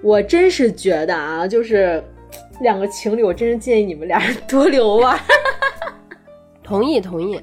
[0.00, 2.02] 我真是觉得啊，就是
[2.60, 5.20] 两个情侣，我真是建议你们俩人多遛弯儿。
[6.62, 7.40] 同意同意。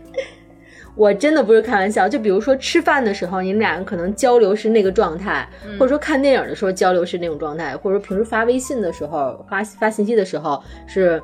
[0.96, 5.46] 我真的不是开玩笑，就比如说吃饭的时候，你们俩人可能交流是那个状态，
[5.78, 11.22] 或者说看电影的时候交流是那种状态，或者说平时发微信的时候、发发信息的时候是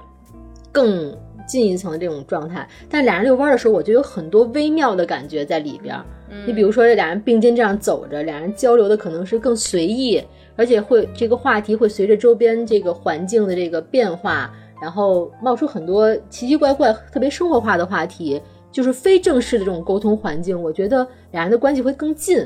[0.74, 2.68] 更进一层的这种状态。
[2.90, 6.04] 但俩人遛弯的时候，我就有很多微妙的感觉在里边儿。
[6.46, 10.22] 你比如说，这俩人并肩这样走着，俩人交流的可能是更随意，
[10.56, 18.42] 而且会这个话题会随着周边这个环境的这个变化，然后冒出很多奇奇怪怪、特别生活化的话题。
[18.72, 22.40] 就是非正式的这种沟通环境，我觉得俩人的关系会更近。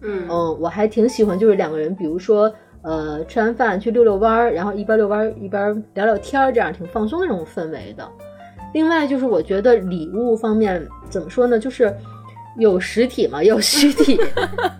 [0.00, 8.08] 嗯嗯，我还挺喜欢，就是两个人，比如说，呃，吃完饭去遛遛弯儿，然后一边遛弯儿一边聊聊天儿，这样挺放松的这种氛围的。
[8.72, 11.94] 另外就是我觉得礼物方面怎么说呢，就是
[12.56, 14.16] 有实体嘛，也有虚体。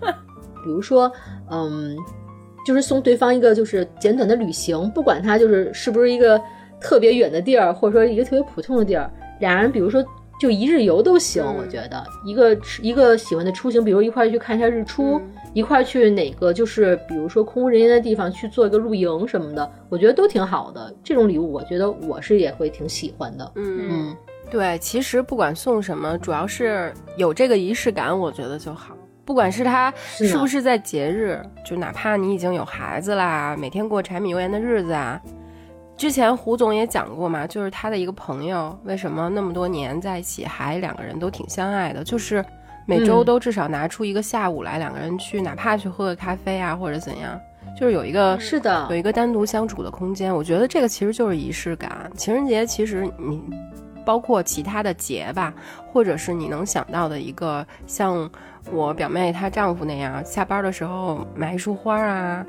[0.65, 1.11] 比如说，
[1.51, 1.95] 嗯，
[2.69, 6.39] 就是送对方一个就是简短的旅行，不管他就是是不是一个
[6.79, 9.09] 特别远的地儿，或者说一个特别普通的地儿，
[9.39, 10.05] 俩人比如说。
[10.39, 20.95] 就一日游都行，嗯我觉得一个一个喜欢的出行，比如一块儿去看一下日出，嗯一块儿去哪个就是比如说空无人烟的地方去做一个露营什么的，我觉得都挺好的。
[21.03, 23.51] 这种礼物，我觉得我是也会挺喜欢的。
[23.55, 24.15] 嗯，嗯，
[24.49, 28.95] 对，其实不管送什么，主要是有这个仪式感，我觉得就好。
[29.29, 35.21] 不管是他是不是在节日，就哪怕你已经有孩子啦，每天过柴米油盐的日子啊，
[35.95, 42.43] 之前胡总也讲过嘛，就是他的一个朋友，为什么那么多年在一起还两个人都挺相爱的，就是
[42.87, 47.39] 每周都至少拿出一个下午来，两个人去，哪怕去喝个咖啡啊，或者怎样，
[47.79, 50.35] 就是有一个是的，有一个单独相处的空间。
[50.35, 52.09] 我觉得这个其实就是仪式感。
[52.17, 53.43] 情人节其实你
[54.05, 55.53] 包括其他的节吧，
[55.91, 58.29] 或者是你能想到的一个，像
[58.71, 62.45] 我表妹她丈夫那样，下班的时候买一束花啊。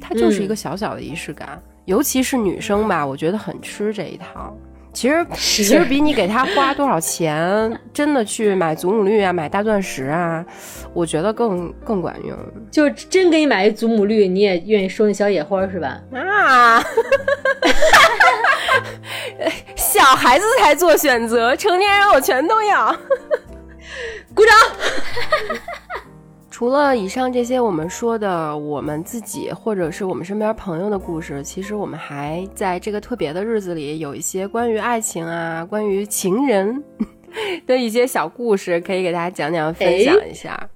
[0.00, 4.52] 它就是一个小小的仪式感，尤其是女生吧，我觉得很吃这一套。
[4.92, 10.44] 其实，其实比你给她花多少钱， 真的去买祖母绿啊，买大钻石啊，
[10.92, 12.36] 我觉得更更管用。
[12.70, 15.98] 就真给你买一祖母绿，你也愿意收那小野花是吧？
[16.12, 16.82] 啊，
[19.76, 22.94] 小孩子才做选择，成年人我全都要。
[24.34, 24.54] 鼓掌。
[26.50, 36.84] 除了以上这些我们说的我们自己或者是我们身边朋友的故事，其实我们还在这个特别的日子里有一些关于爱情啊、 关于情人
[37.66, 40.68] 的一些小故事，可以给大家讲讲、分享一下。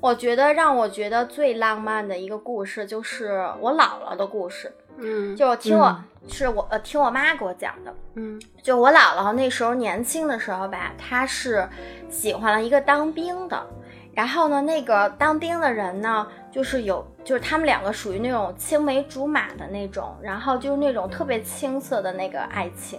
[0.00, 4.72] 我觉得让我觉得最浪漫的一个故事就是我姥姥的故事。
[4.98, 7.94] 嗯，就听我是我呃听我妈给我讲的。
[8.14, 11.68] 嗯，就我姥姥那时候年轻的时候吧，她是
[12.08, 13.66] 喜欢了一个当兵的。
[14.14, 22.98] 然后呢，那个当兵的人呢，就是有，就是他们两个属于那种青梅竹马的那种，然后就是那种特别青涩的那个爱情。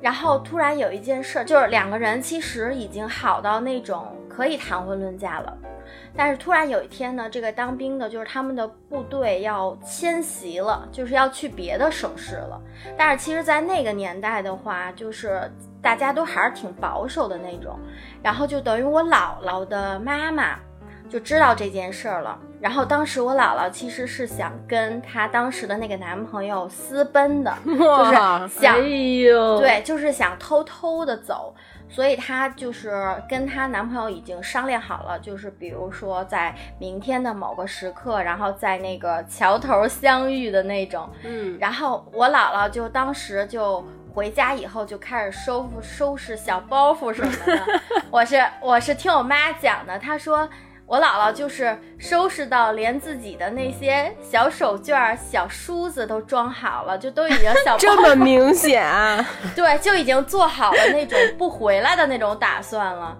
[0.00, 5.58] 然后突然有一件事，就是两个人其实已经好到那种可以谈婚论嫁了。
[6.18, 12.60] 但是突然有一天呢，这个当兵的，就是他们的部队要迁徙了，就是要去别的省市了。
[12.96, 15.48] 但是其实，在那个年代的话，就是
[15.80, 17.78] 大家都还是挺保守的那种。
[18.20, 20.58] 然后就等于我姥姥的妈妈
[21.08, 22.36] 就知道这件事儿了。
[22.60, 28.10] 然后当时我姥姥其实是想跟她当时的那个男朋友私奔的， 就是
[28.60, 31.54] 想，哎呦，对，就是想偷偷的走。
[31.88, 32.92] 所以她就是
[33.28, 41.08] 跟她男朋友已经商量好了，就是比如说在明天的某个时刻，然后在那个桥头相遇的那种。
[41.24, 43.84] 嗯，然后我姥姥就当时就
[44.14, 47.80] 回家以后就开始收收拾小包袱什么的。
[48.10, 50.48] 我是我是听我妈讲的，她说。
[50.88, 59.22] 我姥姥就是收拾到连自己的那些小手绢、小梳子都装好了，就都已经小 这么明显啊？
[59.54, 63.14] 对，就已经做好了那种不回来的那种打算了。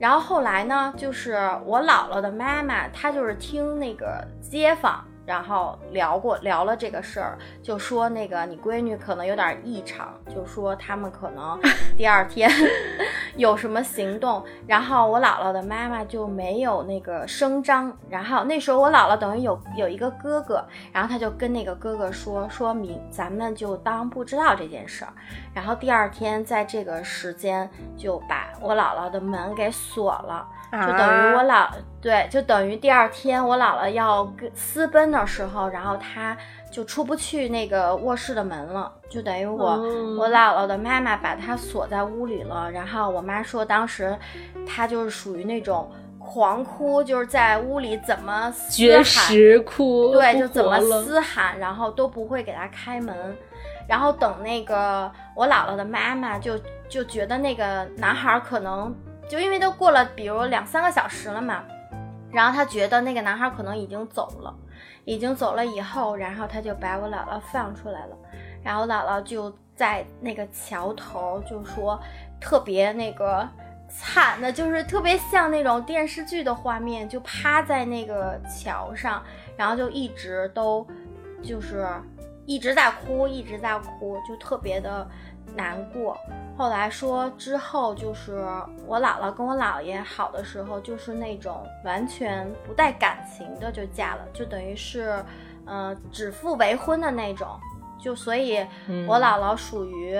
[0.00, 5.04] 然后后来呢，就是我姥姥的妈妈，她就是听那个街坊。
[5.24, 11.58] 然后聊过聊了这个事儿，就说那个你闺女可能有点异常，就说他们可能
[11.96, 12.50] 第二天
[13.36, 14.44] 有什么行动。
[14.66, 17.96] 然后我姥姥的妈妈就没有那个声张。
[18.08, 25.12] 然后那时候我姥姥等于有有一个哥哥，然后他就跟那个哥哥说，说明咱们就当不知道这件事儿。
[25.54, 30.48] 然后第二天在这个时间就把我姥姥的门给锁了。
[30.72, 31.68] 就等于我姥
[32.00, 36.34] 对，就等于第二天我姥姥要跟私奔的时候，然后她
[36.70, 39.76] 就出不去那个卧室的门了，就等于我
[40.18, 42.70] 我姥姥的妈妈把她锁在屋里了。
[42.70, 44.18] 然后我妈说，当时
[44.66, 53.36] 她就是属于那种狂哭，就是在屋里怎么绝食哭，对，就怎么嘶喊，然后都不会给她开门。
[53.86, 56.58] 然后等那个我姥姥的妈妈就
[56.88, 58.94] 就觉得那个男孩可能。
[59.32, 61.64] 就因为都过了，比如两三个小时了嘛，
[62.30, 64.54] 然后他觉得那个男孩可能已经走了，
[65.06, 68.16] 已经走了以后，然后他就把我姥姥放出来了，
[68.62, 71.98] 然后姥姥就在那个桥头，就说
[72.42, 73.48] 特别那个
[73.88, 79.24] 惨的，就是特别像那种电视剧的画面，就趴在那个桥上，
[79.56, 80.86] 然后就一直都
[81.42, 81.88] 就是
[82.44, 85.08] 一直在哭，一直在哭，就特别的
[85.56, 86.14] 难过。
[86.62, 88.36] 后来说之后，就是
[88.86, 95.24] 我姥姥跟我姥爷好的时候，就是那种完全不带感情的就嫁了，就等于是，
[95.66, 97.48] 呃，指腹为婚的那种。
[97.98, 98.64] 就所以，
[99.08, 100.16] 我姥姥属于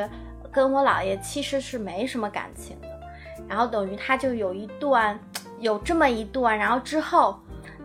[0.50, 2.88] 跟我姥爷其实是没什么感情的。
[3.48, 5.16] 然后等于他就有一段，
[5.60, 6.58] 有这么一段。
[6.58, 7.38] 然后之后，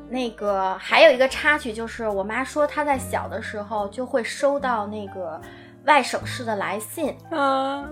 [0.09, 5.39] 那个还有一个插曲，就是我妈说她在小的时候就会收到那个
[5.85, 7.87] 外省市的来信啊。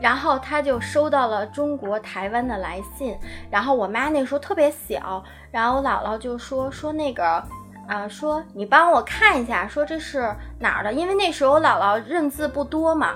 [0.00, 3.16] 然后他就收到了中国台湾的来信，
[3.50, 7.42] 然后我妈那时候特别小，然后我姥姥就说说那个，
[7.86, 10.92] 啊，说你帮我看一下，说这是哪儿的？
[10.92, 13.14] 因为那时候我姥姥认字不多嘛，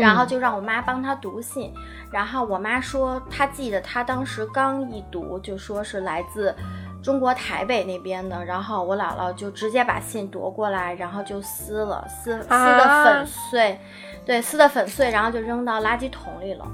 [0.00, 1.72] 然后就让我妈帮她读信，
[2.12, 6.54] 然后我妈说她记得她当时刚一读就说是来自
[7.02, 13.80] 中国台北那边的，然后我姥姥就直接把信夺过来，然后就撕了，撕撕的粉碎，
[14.26, 16.66] 对，撕的粉碎，然后就扔到垃圾桶里了。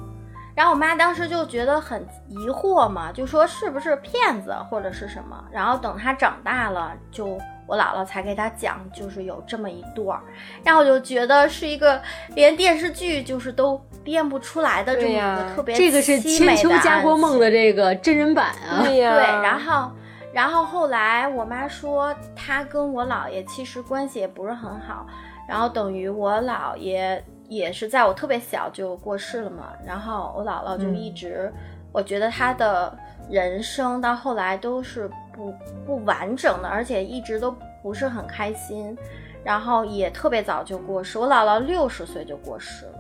[0.55, 5.45] 然后我妈当时就觉得很疑惑嘛，就说是不是骗子或者是什么。
[5.53, 10.25] 然后等她长大了，就我姥姥才给她讲，就是有这么一段儿。
[10.65, 12.01] 然后我就觉得是一个
[12.35, 19.93] 连电视剧就是都编不出来的这么一个特别这个是千秋家国梦的这个真人版啊，对呀，对，然后。
[20.35, 25.07] 然后后来我妈说，她跟我姥爷其实关系也不是很好，
[25.47, 27.23] 然后等于我姥爷
[27.55, 31.53] 也是在我特别小就过世了嘛，然后我姥姥就一直，
[31.93, 32.97] 我觉得她的
[33.31, 35.55] 人生到后来都是不
[35.87, 38.97] 不完整的，而且一直都不是很开心，
[39.45, 42.93] 然后也特别早就过世，我姥姥六十岁就过世了。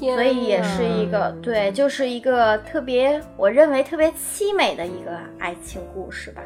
[0.00, 6.42] 所以也是一个对，就是一个特别，我认为特别凄美的一个爱情故事吧。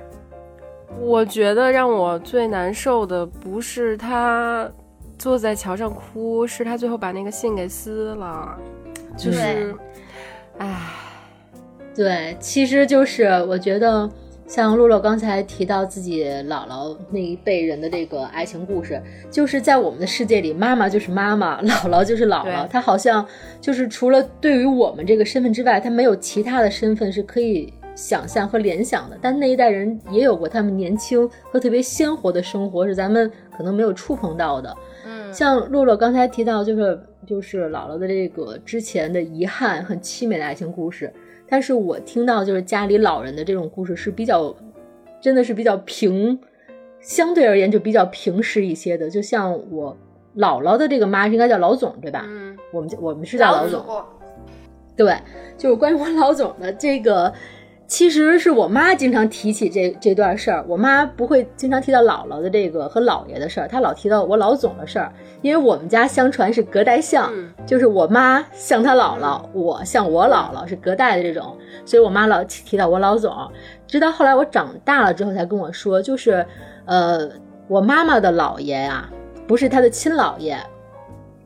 [1.01, 4.71] 我觉得让我最难受的不是他
[5.19, 8.57] 坐在桥上哭，是他最后把那个信给撕了。
[9.17, 9.75] 就是，
[10.59, 10.77] 唉，
[11.95, 14.09] 对，其实就是我觉得。
[14.49, 18.99] 像洛洛刚才提到自己姥姥那一辈人的这个爱情故事，
[19.31, 23.29] 就是在我们的世界里，妈妈就是妈妈，姥姥就是姥姥，她好像
[23.61, 29.19] 就是除了对于我们这个身份之外，她没有其他的身份是可以想象和联想的。
[29.21, 34.75] 但那一代人也有过他们年轻和特别鲜活的生活，是咱们可能没有触碰到的。
[35.29, 41.13] 嗯，像洛洛刚才提到，就是就是姥姥的这个之前的遗憾，很凄美的爱情故事。
[41.49, 44.55] 但是我听到就是家里老人的这种故事是比较，
[45.21, 46.39] 真的是比较平，
[47.01, 49.09] 相对而言就比较平实一些的。
[49.09, 49.97] 就像我
[50.37, 52.25] 姥姥的这个妈应该叫老总对吧？
[52.27, 53.85] 嗯，我们我们是叫老总。
[54.97, 55.17] 对，
[55.57, 57.33] 就是关于我老总的这个。
[57.89, 65.11] 其实是我妈经常提起这这段事儿，我妈不会经常提到姥姥的这个和姥爷的事儿，她老提到我老总的事儿，
[65.41, 67.33] 因为我们家相传是隔代像，
[67.67, 73.35] 就是我妈像她姥姥，我像我姥姥是隔代的这种，所以我妈老提到我老总，
[73.87, 76.45] 直到后来我长大了之后才跟我说，就是
[76.85, 77.27] 呃
[77.69, 79.09] 我妈妈的姥爷呀，
[79.47, 80.59] 不是她的亲姥爷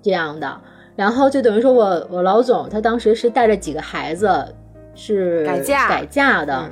[0.03, 0.61] 这样的，
[0.97, 4.53] 然后就等于说我我老总他当时是带着几个孩子。
[4.95, 6.71] 是改嫁改嫁的，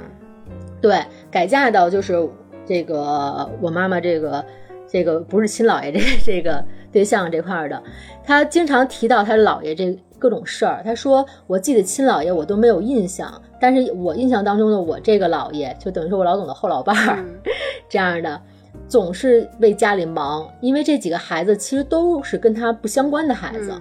[0.80, 2.28] 对，改嫁到就是
[2.66, 4.44] 这个我妈妈这个
[4.86, 6.62] 这个不是亲姥爷这这个
[6.92, 7.82] 对象这块的，
[8.24, 10.82] 他经常提到他姥爷这各种事儿。
[10.84, 17.24] 他说我记得亲姥爷我都没有印象，但是我印象当中的我这个姥爷就等于说我老总的后老伴儿
[17.88, 18.40] 这样的，
[18.86, 23.72] 总是为家里忙，因为这几个孩子其实都是跟他不相关的孩子，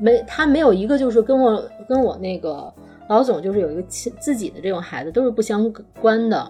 [0.00, 2.72] 没他没有一个就是跟我跟我那个。
[3.08, 6.46] 老总就是有一个亲自己的这种孩子，都是不相关的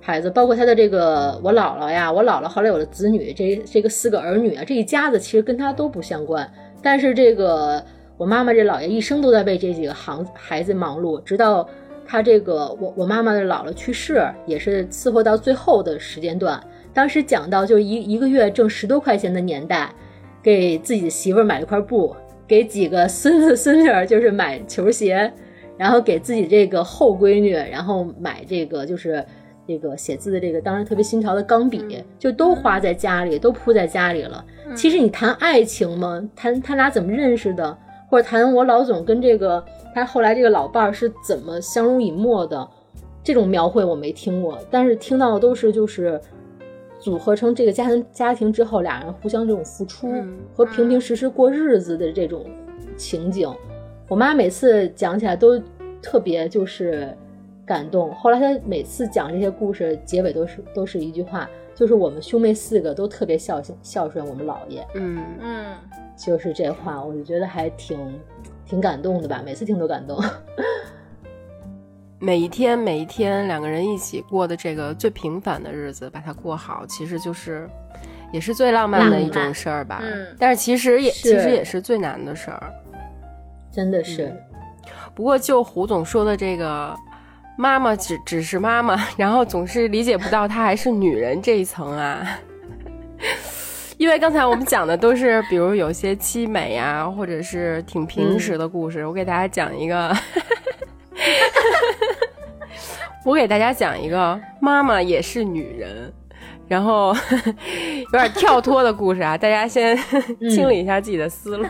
[0.00, 6.50] 孩子，包括他的这个我姥姥呀，我姥姥后来有了子女，这这个四个儿女啊，这一家子其实跟他都不相关。
[6.82, 7.84] 但是这个
[8.16, 11.68] 我妈妈这姥爷一生都在为这几个行孩子忙碌，直到
[12.06, 16.58] 他这个我我妈妈的姥姥去世，也是伺候到最后的时间段。
[16.94, 19.94] 当时讲到就一一个月挣十多块钱的年代，
[20.42, 22.16] 给自己的媳妇儿买了块布，
[22.48, 25.30] 给几个孙子孙女就是买球鞋。
[25.76, 29.24] 然后给自己这个后闺女，然后买这个就是
[29.66, 34.44] 这个写字的这个，当时特别新潮的钢笔，就都花在家里，都铺在家里了。
[34.74, 37.76] 其实你谈爱情嘛，谈他俩怎么认识的，
[38.08, 39.64] 或者谈我老总跟这个
[39.94, 42.68] 他后来这个老伴儿是怎么相濡以沫的，
[43.22, 46.20] 这种描绘我没听过，但是听到的都是就是
[46.98, 50.08] 组合成这个家庭家庭之后，俩人互相这种付出
[50.54, 52.46] 和平平实实过日子的这种
[52.96, 53.52] 情景。
[54.12, 55.58] 我妈每次讲起来都
[56.02, 57.16] 特别就是
[57.64, 58.14] 感动。
[58.14, 64.86] 后来她每次讲这些故事，结尾都是都是一句话，就是我们兄妹四个都特别孝孝孝顺我们姥爷。
[64.96, 65.74] 嗯嗯，
[66.14, 67.98] 就是这话，我就觉得还挺
[68.66, 69.40] 挺感动的吧。
[69.42, 70.22] 每次听都感动。
[72.18, 77.66] 每一天每一天两个人一起过的这个最平凡的日子，把它过好，其实就是
[78.30, 80.02] 也是最浪漫的一种事儿吧。
[80.04, 82.70] 嗯，但是其实也其实也是最难的事儿。
[83.72, 84.36] 真的是，
[85.14, 86.94] 不过就胡总说的这个，
[87.56, 92.38] 妈妈只只是妈妈，然后总是理解不到她还是女人这一层啊。
[93.98, 99.06] 因为刚才我们讲的都是，比如有些凄美呀，或者是挺平实的故事。
[99.06, 100.14] 我给大家讲一个，
[103.24, 106.12] 我给大家讲一个，妈妈也是女人，
[106.66, 107.14] 然后
[108.12, 109.38] 有点跳脱的故事啊。
[109.38, 109.96] 大家先
[110.50, 111.64] 清理一下自己的思路。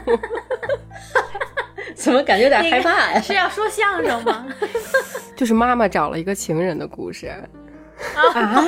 [1.97, 3.21] 怎么感觉有点害怕呀？
[3.21, 4.47] 是要说相声吗？
[5.37, 7.29] 就是妈妈找了一个情人的故事。
[8.17, 8.65] 啊，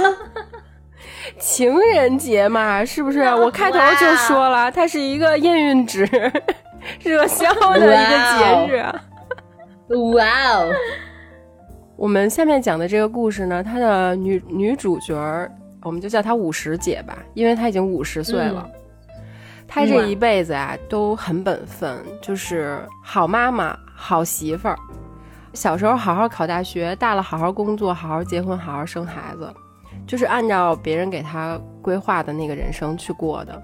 [1.38, 3.20] 情人节嘛，是不是？
[3.20, 6.04] 我开头就说了，它是一个验孕纸、
[7.02, 8.84] 热销的一个节日。
[10.12, 10.72] 哇哦！
[11.96, 15.14] 我们下面讲的这个故事呢，它的女女主角
[15.82, 18.68] 我们就叫她五十姐吧，因为她已经五十岁了。
[19.66, 24.78] 她这一辈子啊都很本分，就是好妈妈、好媳妇儿。
[25.52, 29.52] 小时候好好考大学，大了好好工作，好好结婚，好好生孩子，
[30.06, 33.62] 就是按照别人给他规划的那个人生去过的。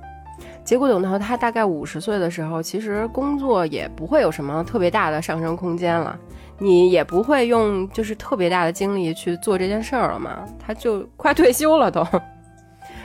[0.65, 6.19] 结果等到他大概五十岁的时候，其实工作也不会有什么特别大的上升空间了。
[6.59, 10.45] 你也不会用就是特别大的精力去做这件事儿了嘛？
[10.59, 12.07] 他就快退休了都。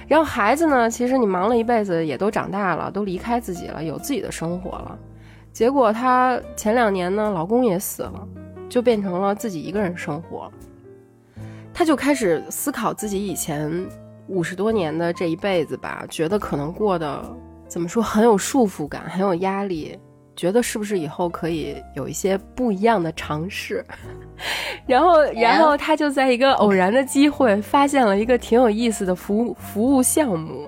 [0.08, 4.97] 然后孩子呢，其实你忙了一辈子，也都长大了，都离开自己了，有自己的生活了。
[5.51, 8.28] 结果她前两年呢，老公也死了，
[8.70, 10.51] 就变成了自己一个人生活。
[11.74, 13.86] 她就开始思考自己以前
[14.28, 17.24] 五十多年的这一辈子吧，觉得可能过得
[17.68, 19.97] 怎么说很有束缚感，很有压力。
[20.36, 23.83] 觉得是不是以后可以有一些不一样的尝试？
[24.86, 30.67] 然后，然后他就在一个偶然的机会发现了一个挺有意思的服务服务项目。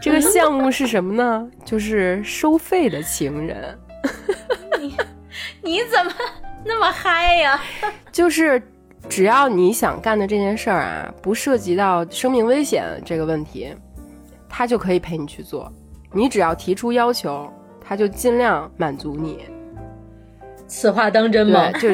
[0.00, 1.50] 这个项目是什么呢？
[1.64, 3.78] 就是收费的情人。
[4.78, 4.96] 你
[5.62, 6.12] 你怎么
[6.64, 7.58] 那么嗨呀？
[8.12, 8.62] 就是
[9.08, 13.74] 只要你想干的这件事儿啊，不涉及到生命危险这个问题，
[14.50, 15.72] 他就可以陪你去做。
[16.12, 17.50] 你只要提出要求。
[17.86, 19.44] 他就尽量满足你，
[20.66, 21.70] 此话当真吗？
[21.78, 21.88] 就，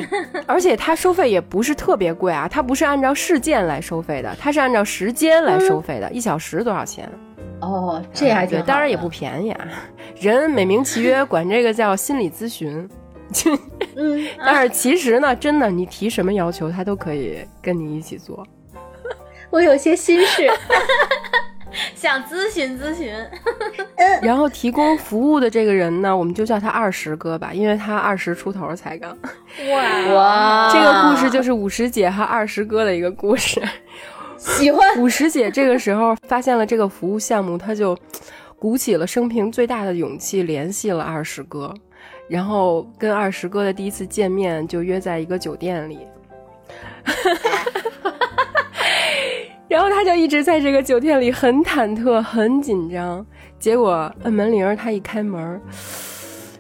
[0.47, 7.11] 而且他收费也不是特别贵啊，他不是按照事件来收费的，他是按照时间来收费的，一小时多少钱？
[7.61, 9.69] 哦，这还挺，当然也不便宜啊。
[10.19, 12.89] 人美名其曰管这个叫心理咨询，
[13.95, 18.45] 嗯，但是其实呢，真的你提什么要求，他都可以跟你一起做。
[19.51, 20.49] 我有些心事。
[21.95, 23.13] 想咨询咨询，
[24.23, 29.17] 然后提供服务的这个人呢，我们就叫他二十哥吧，因为他二十出头才刚。
[29.71, 30.71] 哇哇！
[30.73, 33.61] 这个故事就是五十姐和二十哥的一个故事。
[34.37, 37.97] 喜欢 五十姐这个时候发现了这个服务项目，她就
[38.59, 41.73] 鼓起了生平最大的勇气联系了二十哥，
[42.29, 46.01] 然后跟二十哥的第一次见面就约在一个酒店里。
[49.73, 53.25] 然后他就一直在这个酒店里很忐忑、很紧张。
[53.59, 55.59] 结果摁门铃，他一开门，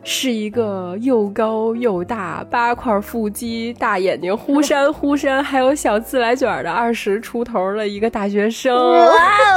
[0.02, 8.74] 是一个又高又大、八块腹肌、大眼睛忽闪忽闪，还有小自来卷的二十出头的一个大学生。
[8.74, 9.10] 哇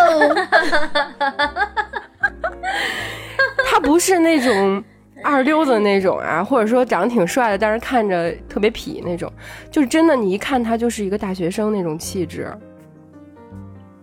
[0.10, 0.36] 哦！
[3.70, 4.84] 他不是那种
[5.24, 9.32] 二溜子那种啊，或者说长得挺帅的，但是看着特别痞那种，
[9.72, 12.52] 就是真的，你一看他就是一个大学生那种气质。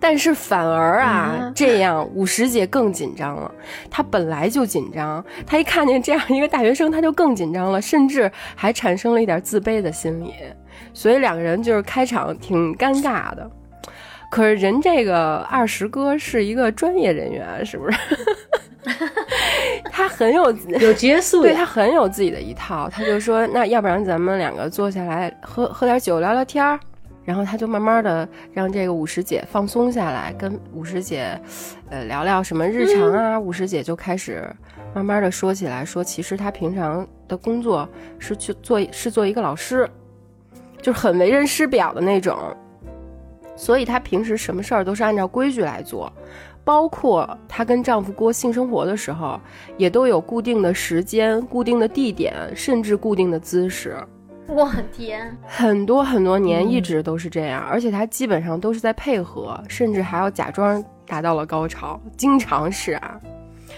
[0.03, 3.49] 但是反而啊，这样五十姐更紧张了。
[3.89, 10.35] 她本来就紧张，她一看见这样一个大学生，她就更紧张了，甚至还产生了一点自卑的心理。
[10.93, 13.49] 所以两个人就是开场挺尴尬的。
[14.29, 17.99] 可是人这个二十哥是一个专业人员，是不是？
[19.93, 20.51] 他很有
[20.81, 22.89] 有角色，对他很有自己的一套。
[22.91, 26.81] 他就说：“那要不然咱们两个坐下来喝喝点酒，聊聊天儿。”
[27.25, 31.41] 然后他就慢慢的让这个五十姐放松下来，跟五十姐，
[31.89, 33.39] 呃，聊聊什么日常啊。
[33.39, 34.45] 五十姐就开始
[34.95, 39.89] 慢慢的说起来，说其实她平常的工作是去做，是做一个老师，
[40.81, 42.37] 就是很为人师表的那种。
[43.55, 46.13] 所以她平时什么事儿都是按照规矩来做，
[46.65, 49.39] 包括她跟丈夫过性生活的时候，
[49.77, 53.97] 也都有固定的时间、固定的地点，甚至固定的姿势。
[54.49, 63.21] 我天，很多很多年一直都是这样，而且他基本上都是在配合，甚至还要假装达到了高潮，经常是啊，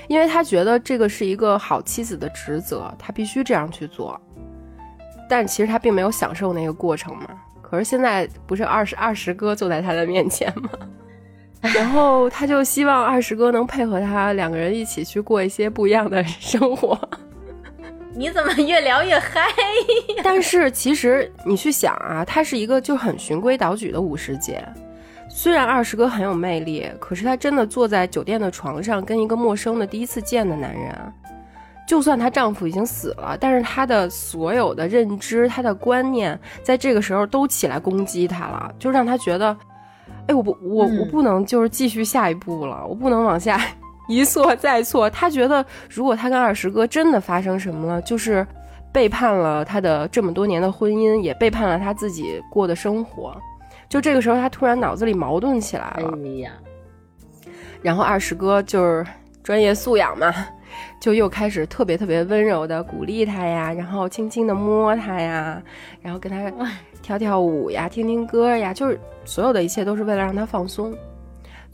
[0.08, 4.20] 因为他觉得这个是一个好妻子的职责，他必须这样去做。
[5.28, 7.28] 但其实他并没有享受那个过程嘛。
[7.62, 10.68] 可是现在不是二十二十哥坐在他的面前吗？
[11.74, 16.98] 然后他就希望二十哥能配合他，两个人一起去过一些不一样的生活。
[18.16, 20.20] 你怎么越聊越嗨呀？
[20.22, 24.64] 但是其实你去想啊，她是一个就很循规蹈矩的五十姐。
[25.28, 30.96] 虽然二十哥很有魅力，可是她真的坐在酒店的床上跟一个陌生的第一次见的男人，
[31.88, 39.56] 就算她丈夫已经死了，但是她的所有的认知、她的观念，在这个时候都起来攻击她了，就让她觉得，
[40.28, 43.60] 哎，我不，我我不能就是继续下一步了，我不能往下。
[44.06, 48.46] 一错再错，他觉得如果他跟二十哥真的发生什么了，就是
[48.92, 53.34] 背叛了他的这么多年的婚姻，也背叛了他自己过的生活。
[53.88, 56.12] 就这个时候，他突然脑子里矛盾起来了。
[56.16, 56.52] 哎呀，
[57.82, 59.06] 然后二十哥就是
[59.42, 60.34] 专业素养嘛，
[61.00, 65.62] 就又开始特别特别温柔的鼓励他呀，然后轻轻的摸他呀，
[66.02, 66.50] 然后跟他
[67.02, 70.94] 跳跳舞呀，听听歌呀，就是所有的一切都是为了让他放松。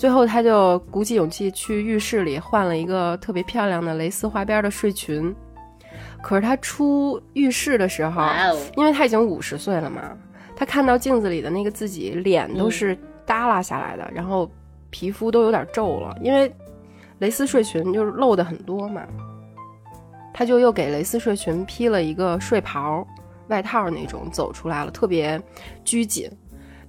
[0.01, 5.37] 最后，他就鼓起勇气去浴室里换了一个特别漂亮的蕾丝花边的睡裙。
[6.23, 8.23] 可是他出浴室的时候，
[8.79, 10.17] 因为他已经五十岁了嘛。
[10.57, 12.97] 他看到镜子里的那个自己，脸都是
[13.27, 14.51] 耷拉下来的，然后
[14.89, 16.51] 皮肤都有点皱了，因为
[17.19, 19.03] 蕾丝睡裙就是露的很多嘛。
[20.33, 23.07] 他就又给蕾丝睡裙披了一个睡袍、
[23.49, 25.39] 外套那种，走出来了，特别
[25.85, 26.31] 拘谨。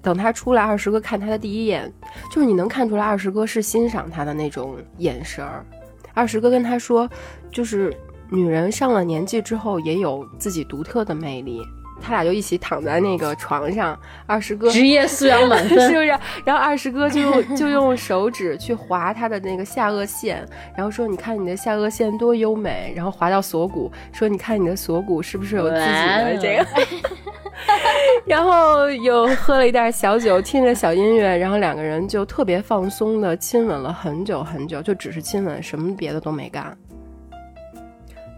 [0.01, 1.91] 等他出来，二十哥看他的第一眼，
[2.31, 5.65] 就是你能看出来二十哥是欣赏他的那种眼神儿。
[6.13, 7.09] 二十哥跟他说，
[7.51, 7.95] 就是
[8.29, 11.61] 女人上了年纪之后，也有自己独特的魅力。
[12.01, 16.05] 他俩就一起躺在那个床上，二十哥职业素养满 分，是不是？
[16.43, 20.45] 然后二十哥就用 就用手指去划他的那个下颚线，
[20.75, 26.65] 然后说：“你看你的下颚线多优美。”然后划到锁骨，说：“你看你的锁骨是不是有自己的这个？”
[28.25, 36.75] 然后又喝了一袋小酒，听着小音乐，然后两个人就特别放松的亲吻了很久很久，就只是亲吻，什么别的都没干。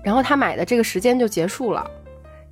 [0.04, 1.90] 然后他买的这个时间就结束了。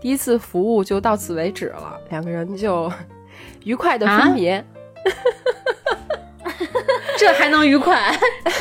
[0.02, 2.92] 第一次服务就到此为止了，两个人就
[3.64, 4.64] 愉快的分别。
[7.18, 8.12] 这还能愉快？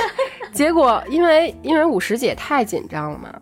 [0.52, 3.34] 结果因为因为五十姐太紧张了嘛，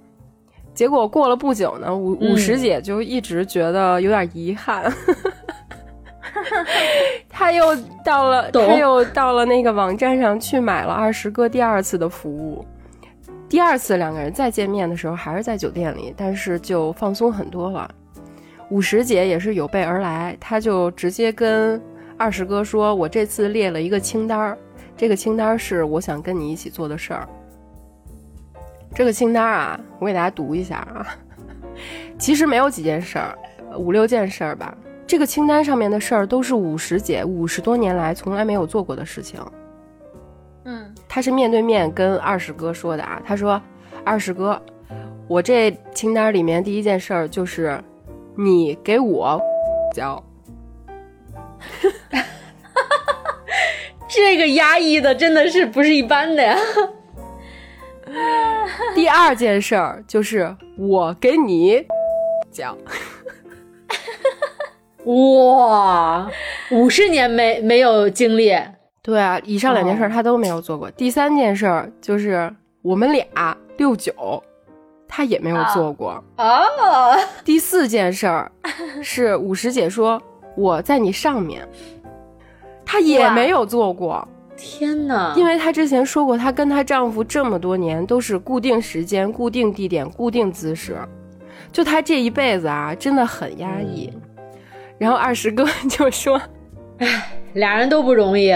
[0.72, 4.92] 结果过了不久呢，五五十姐就一直觉得有点遗憾。
[7.28, 12.64] 他又到了，他又到了那个网站上去买了二十个第二次的服务。
[13.48, 17.90] 第二次两个人再见面的时候，还是在酒店里，但是就放松很多了。
[18.68, 21.80] 五十姐也是有备而来，她就直接跟
[22.18, 24.58] 二十哥说：“我这次列了一个清单儿，
[24.94, 27.26] 这个清单是我想跟你一起做的事儿。
[28.94, 31.06] 这个清单啊，我给大家读一下啊。
[32.18, 33.34] 其实没有几件事儿，
[33.78, 34.76] 五六件事儿吧。
[35.06, 39.40] 这个清单上面的事儿都是五十姐五十多年来从来没有做过的事情。”
[41.08, 43.20] 嗯，他是面对面跟二十哥说的啊。
[43.24, 43.60] 他说
[44.04, 44.60] ：“二十哥，
[45.26, 47.82] 我这清单里面第一件事儿就是
[48.36, 49.40] 你给我
[49.94, 50.22] 交。
[54.08, 56.56] 这个压抑的真的是不是一般的呀。
[58.94, 61.84] 第二件事儿就是我给你
[62.50, 62.76] 交。
[65.04, 66.30] 哇，
[66.70, 68.54] 五十年没没有经历。
[69.08, 70.90] 对啊，以上两件事他都没有做过。
[70.90, 74.12] 第三件事就是我们俩六九，
[75.08, 76.22] 他也没有做过。
[76.36, 78.52] 哦，第四件事儿
[79.02, 80.20] 是五十姐说
[80.58, 81.66] 我在你上面，
[82.84, 84.28] 她也没有做过。
[84.58, 85.32] 天哪！
[85.38, 90.98] 因为她之前说过，她跟她丈夫这么多年都是固定时间、固定地点、固定姿势，
[91.72, 94.12] 就她这一辈子啊，真的很压抑。
[94.98, 96.38] 然后二十哥 就说
[97.00, 97.06] ：“哎，
[97.54, 98.52] 俩人都不容易。”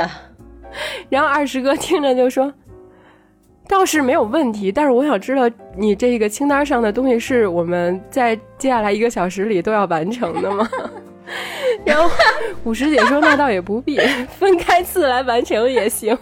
[1.09, 2.53] 然后二十哥听着就说
[3.69, 10.69] ：“倒是没有问题，但是我想知道你这个清单上的东西是我们在接下来一个小时里都要完成的吗？”
[11.86, 12.11] 然后
[12.65, 13.97] 五十姐说：“那倒也不必，
[14.39, 16.16] 分开次来完成也行。”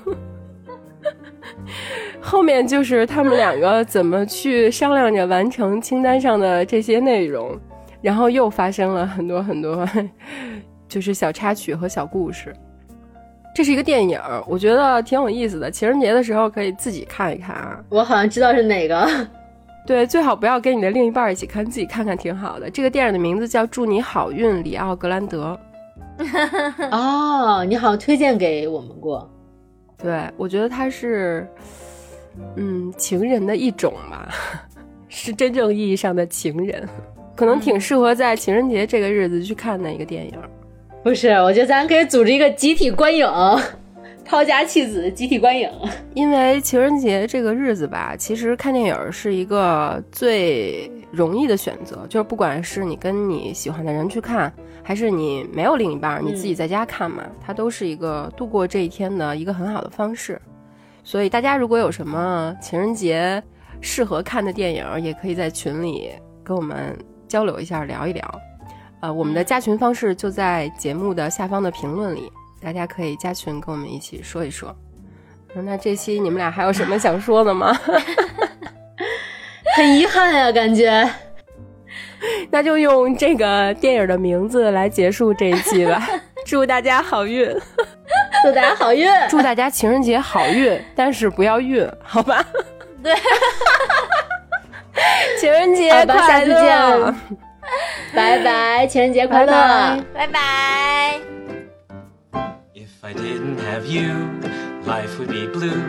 [2.20, 7.58] 后面就是他们两个怎么去商量着完成清单上的这些内容，
[8.02, 9.88] 然后又发生了很多很多，
[10.86, 12.54] 就是小插曲和小故事。
[13.54, 15.70] 这是一个电影，我觉得挺有意思的。
[15.70, 17.78] 情人节的时候可以自己看一看啊。
[17.88, 19.08] 我好像知道是哪个。
[19.86, 22.70] 对，最好不要跟你的另一半一起看，自己看看挺好的。
[22.70, 25.58] 这个电影的名字叫《祝你好运》，里奥格兰德。
[26.92, 29.28] 哦，你好像推荐给我们过。
[29.98, 31.48] 对，我觉得它是，
[32.56, 34.28] 嗯，情人的一种吧，
[35.08, 36.88] 是真正意义上的情人，
[37.34, 40.38] 可能挺适合在情人节这个日子去看的一个电影。
[41.02, 43.26] 不是，我觉得咱可以组织一个集体观影，
[44.22, 45.68] 抛家弃子集体观影。
[46.14, 54.52] 因为情人节这个日子吧，其实看电影是一个最容易的选择，就是不管是你跟你喜欢的人去看，
[54.82, 60.40] 还是你没有另一半，你自己在家看嘛，它都是一个度过这一天的一个很好的方式。
[61.02, 63.42] 所以大家如果有什么情人节
[63.80, 66.10] 适合看的电影，也可以在群里
[66.44, 66.94] 跟我们
[67.26, 68.40] 交流一下，聊一聊。
[69.00, 72.30] 呃，我们的加群方式就在节目的下方的评论里，
[72.62, 74.74] 大家可以加群跟我们一起说一说。
[75.54, 77.76] 那这期你们俩还有什么想说的吗？
[79.74, 81.08] 很遗憾呀，感觉。
[82.52, 86.06] 那就用这个电影的名字来结束这一期吧，
[86.44, 87.48] 《祝大家好运，
[88.42, 92.44] 祝大家好运，祝大家情人节好运，但是不要孕，好吧？
[93.02, 93.14] 对，
[95.40, 97.14] 情人节快次见乐，
[98.13, 99.51] 拜拜，情人节快乐。
[99.51, 101.21] 拜拜拜拜。
[102.73, 104.29] If I didn't have you,
[104.85, 105.83] life would be blue.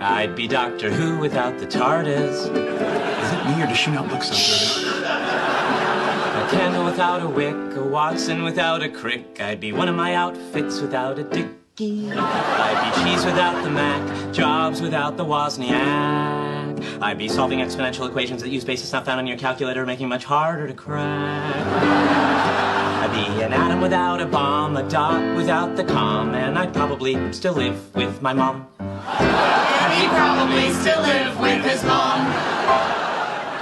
[0.00, 2.46] I'd be Doctor Who without the TARDIS.
[2.46, 4.94] Is it me or does she not look so good?
[5.04, 9.40] A candle without a wick, a Watson without a crick.
[9.40, 12.10] I'd be one of my outfits without a dicky.
[12.10, 14.00] I'd be cheese without the Mac,
[14.32, 16.41] jobs without the Wozniak.
[17.01, 20.23] I'd be solving exponential equations that use basis not found on your calculator, making much
[20.23, 21.55] harder to crack.
[23.03, 27.33] I'd be an atom without a bomb, a dot without the com, and I'd probably
[27.33, 28.67] still live with my mom.
[28.79, 33.02] And he probably still live with his mom.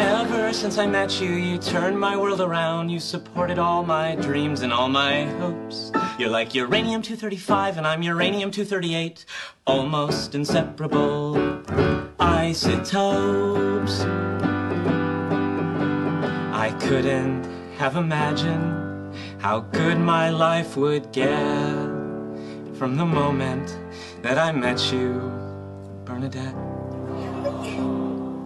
[0.01, 2.89] Ever since I met you, you turned my world around.
[2.89, 5.91] You supported all my dreams and all my hopes.
[6.17, 9.25] You're like uranium 235 and I'm uranium 238.
[9.67, 11.61] Almost inseparable
[12.19, 14.01] isotopes.
[16.65, 17.43] I couldn't
[17.77, 21.75] have imagined how good my life would get
[22.73, 23.77] from the moment
[24.23, 25.31] that I met you,
[26.05, 26.70] Bernadette.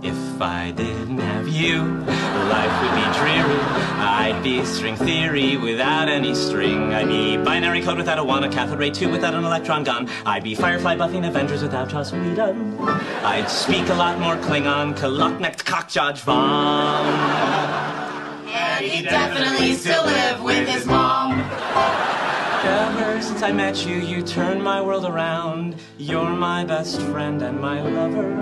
[0.05, 3.59] If I didn't have you, life would be dreary.
[3.97, 6.93] I'd be string theory without any string.
[6.93, 10.07] I'd be binary code without a one, a cathode ray tube without an electron gun.
[10.23, 12.77] I'd be Firefly buffing Avengers without Joss Whedon.
[13.23, 17.07] I'd speak a lot more Klingon, Kaluknecht Cockjudge Vom.
[18.47, 22.04] And he definitely still live with his mom.
[23.15, 25.77] Ever since I met you, you turned my world around.
[25.97, 28.35] You're my best friend and my lover.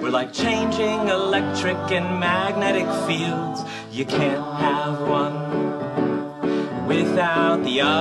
[0.00, 3.60] We're like changing electric and magnetic fields.
[3.92, 7.98] You can't have one without the other.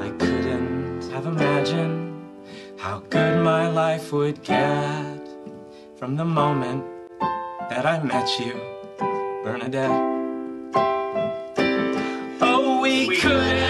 [0.00, 2.28] I couldn't have imagined
[2.76, 5.28] how good my life would get
[5.96, 6.84] from the moment
[7.70, 8.60] that I met you,
[9.44, 10.21] Bernadette.
[13.22, 13.61] Could